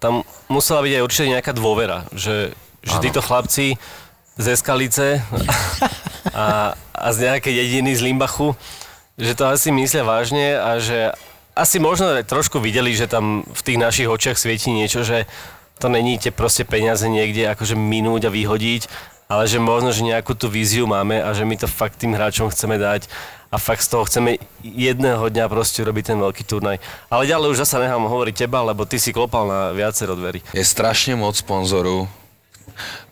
[0.00, 0.20] tam
[0.52, 2.52] musela byť aj určite nejaká dôvera, že,
[2.84, 3.04] že Áno.
[3.04, 3.80] títo chlapci
[4.36, 5.24] z Eskalice
[6.36, 8.52] a, a z nejakej dediny z Limbachu,
[9.16, 11.14] že to asi myslia vážne a že
[11.54, 15.30] asi možno trošku videli, že tam v tých našich očiach svieti niečo, že
[15.78, 18.86] to není tie proste peniaze niekde akože minúť a vyhodiť,
[19.30, 22.50] ale že možno, že nejakú tú víziu máme a že my to fakt tým hráčom
[22.50, 23.08] chceme dať
[23.50, 26.82] a fakt z toho chceme jedného dňa proste robiť ten veľký turnaj.
[27.08, 30.42] Ale ďalej už zasa nechám hovoriť teba, lebo ty si klopal na viacero dverí.
[30.52, 32.10] Je strašne moc sponzoru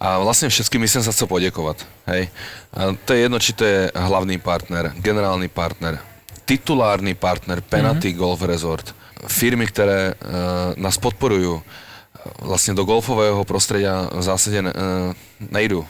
[0.03, 1.86] a vlastne všetkým by som sa chcel podekovať.
[2.11, 2.34] Hej.
[2.74, 6.03] A to je jedno, či to je hlavný partner, generálny partner,
[6.45, 8.22] titulárny partner Penalty mm-hmm.
[8.22, 8.86] Golf Resort,
[9.26, 11.62] firmy, ktoré uh, nás podporujú,
[12.43, 14.72] vlastne do golfového prostredia v zásade ne,
[15.43, 15.82] nejdu.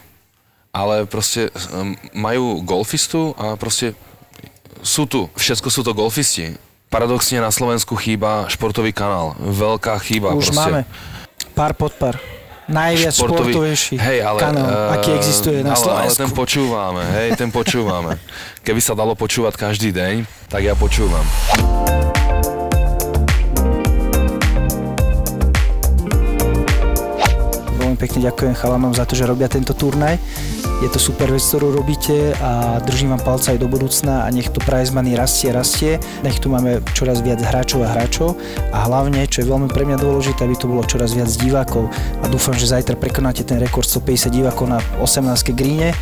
[0.72, 3.92] Ale proste um, majú golfistu a proste
[4.80, 6.56] sú tu, všetko sú to golfisti.
[6.88, 9.36] Paradoxne na Slovensku chýba športový kanál.
[9.40, 10.56] Veľká chyba Už proste.
[10.56, 10.80] máme
[11.52, 12.16] pár pod pár.
[12.72, 16.20] Najviac športovejší hej, ale, kanál, eh, aký existuje na ale, ale Slovensku.
[16.24, 18.16] ten počúvame, hej, ten počúvame.
[18.66, 21.24] Keby sa dalo počúvať každý deň, tak ja počúvam.
[28.02, 30.18] Pekne ďakujem chalanom za to, že robia tento turnaj.
[30.82, 34.50] Je to super vec, ktorú robíte a držím vám palca aj do budúcna a nech
[34.50, 36.02] to prize money rastie, rastie.
[36.26, 38.34] Nech tu máme čoraz viac hráčov a hráčov
[38.74, 42.26] a hlavne, čo je veľmi pre mňa dôležité, aby tu bolo čoraz viac divákov a
[42.26, 45.54] dúfam, že zajtra prekonáte ten rekord 150 divákov na 18.
[45.54, 45.94] gríne.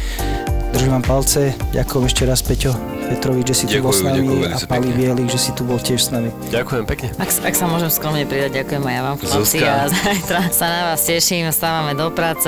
[0.70, 2.72] Držím vám palce, ďakujem ešte raz Peťo
[3.10, 4.88] Petrovič, že si tu bol s Ďakujem, nami ďakujem a Pali.
[4.94, 6.30] Bielik, že si tu bol tiež s nami.
[6.54, 7.08] Ďakujem pekne.
[7.18, 9.58] Ak, ak sa môžem skromne pridať, ďakujem aj ja vám, chlapci.
[9.66, 12.46] A zajtra sa na vás teším, stávame do práce.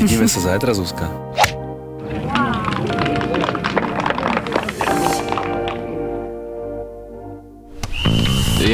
[0.00, 1.04] Vidíme sa zajtra, Zuzka.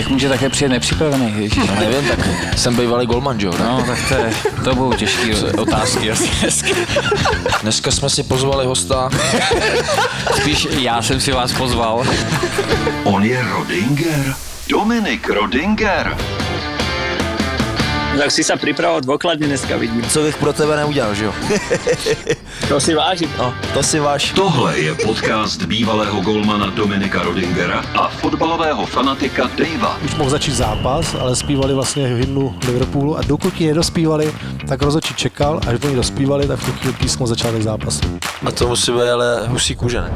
[0.05, 1.35] Jak může také přijet nepřipravený?
[1.37, 2.19] Ježiš, No, nevím, tak
[2.59, 3.53] jsem bývalý golman, jo?
[3.59, 4.33] No, tak to, je,
[4.65, 6.13] to budou těžké otázky.
[6.41, 6.69] dneska.
[7.63, 9.11] Dneska jsme si pozvali hosta.
[10.37, 12.05] Spíš já jsem si vás pozval.
[13.05, 14.35] On je Rodinger.
[14.69, 16.17] Dominik Rodinger.
[18.15, 20.01] Tak si sa pripravoval dôkladne dneska, vidím.
[20.09, 21.33] Co bych pro tebe neudělal, že jo?
[22.69, 23.29] To si vážim.
[23.39, 24.33] No, to si váš.
[24.33, 29.99] Tohle je podcast bývalého golmana Dominika Rodingera a fotbalového fanatika Davea.
[30.05, 34.33] už mohl začít zápas, ale zpívali vlastně hymnu Liverpoolu a dokud ji nedospívali,
[34.69, 38.19] tak rozhodčí čekal, až oni dospívali, tak v tu chvíli písmo začátek zápasu.
[38.47, 40.13] A to musí být ale husí kůže, ne?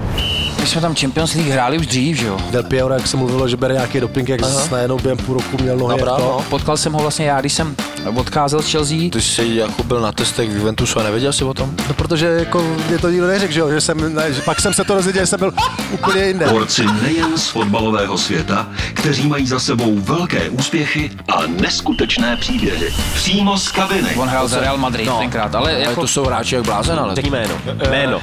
[0.60, 2.38] My jsme tam Champions League hráli už dřív, že jo?
[2.50, 4.68] Del Piero, jak se mluvilo, že bere nějaký doping, jak Aha.
[4.72, 6.30] najednou během půl roku měl nohy No právě, to.
[6.30, 6.44] no.
[6.50, 7.76] Potkal jsem ho vlastně já, když jsem
[8.16, 8.96] odcházel z Chelsea.
[9.12, 11.74] Ty jsi jako byl na testech v Juventusu a nevěděl jsi o tom?
[11.88, 14.74] No, protože jako mě to nikdo neřekl, že jo, že jsem, ne, že pak jsem
[14.74, 15.52] se to dozvěděl, že jsem byl
[15.90, 16.46] úplně jinde.
[16.46, 22.92] Borci nejen z fotbalového světa, kteří mají za sebou velké úspěchy a neskutečné příběhy.
[23.14, 24.08] Přímo z kabiny.
[24.16, 25.18] On hrál za Real Madrid no.
[25.18, 26.00] tenkrát, ale Ale jako...
[26.00, 27.14] to jsou hráči jak blázen, ale...
[27.14, 27.54] Řekni jméno.
[27.90, 28.20] Jméno.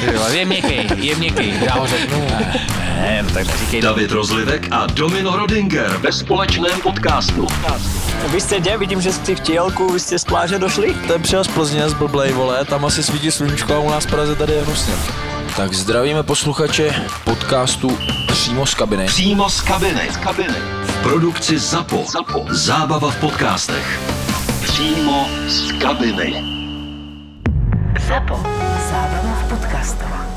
[0.00, 2.26] Ty vole, Je měkký, je měkký, já ho řeknu.
[3.00, 3.80] Ne, no tak neříkej.
[3.82, 7.46] David Rozlivek a Domino Rodinger ve společném podcastu.
[8.32, 8.76] Vy ste kde?
[8.78, 10.98] Vidím, že ste v tielku, vy ste z pláže došli?
[11.06, 14.10] Ten přijel z Plzně z blblej, vole, tam asi svítí sluníčko a u nás v
[14.10, 14.94] Praze tady je hnusně.
[15.56, 16.94] Tak zdravíme posluchače
[17.24, 19.06] podcastu přímo z kabiny.
[19.06, 20.00] Přímo z kabiny.
[20.10, 20.58] Z kabiny.
[20.84, 22.04] V produkci ZAPO.
[22.08, 22.46] ZAPO.
[22.50, 24.00] Zábava v podcastech.
[24.62, 26.44] Přímo z kabiny.
[28.08, 28.36] ZAPO.
[28.90, 30.31] Zábrná v podcastovách.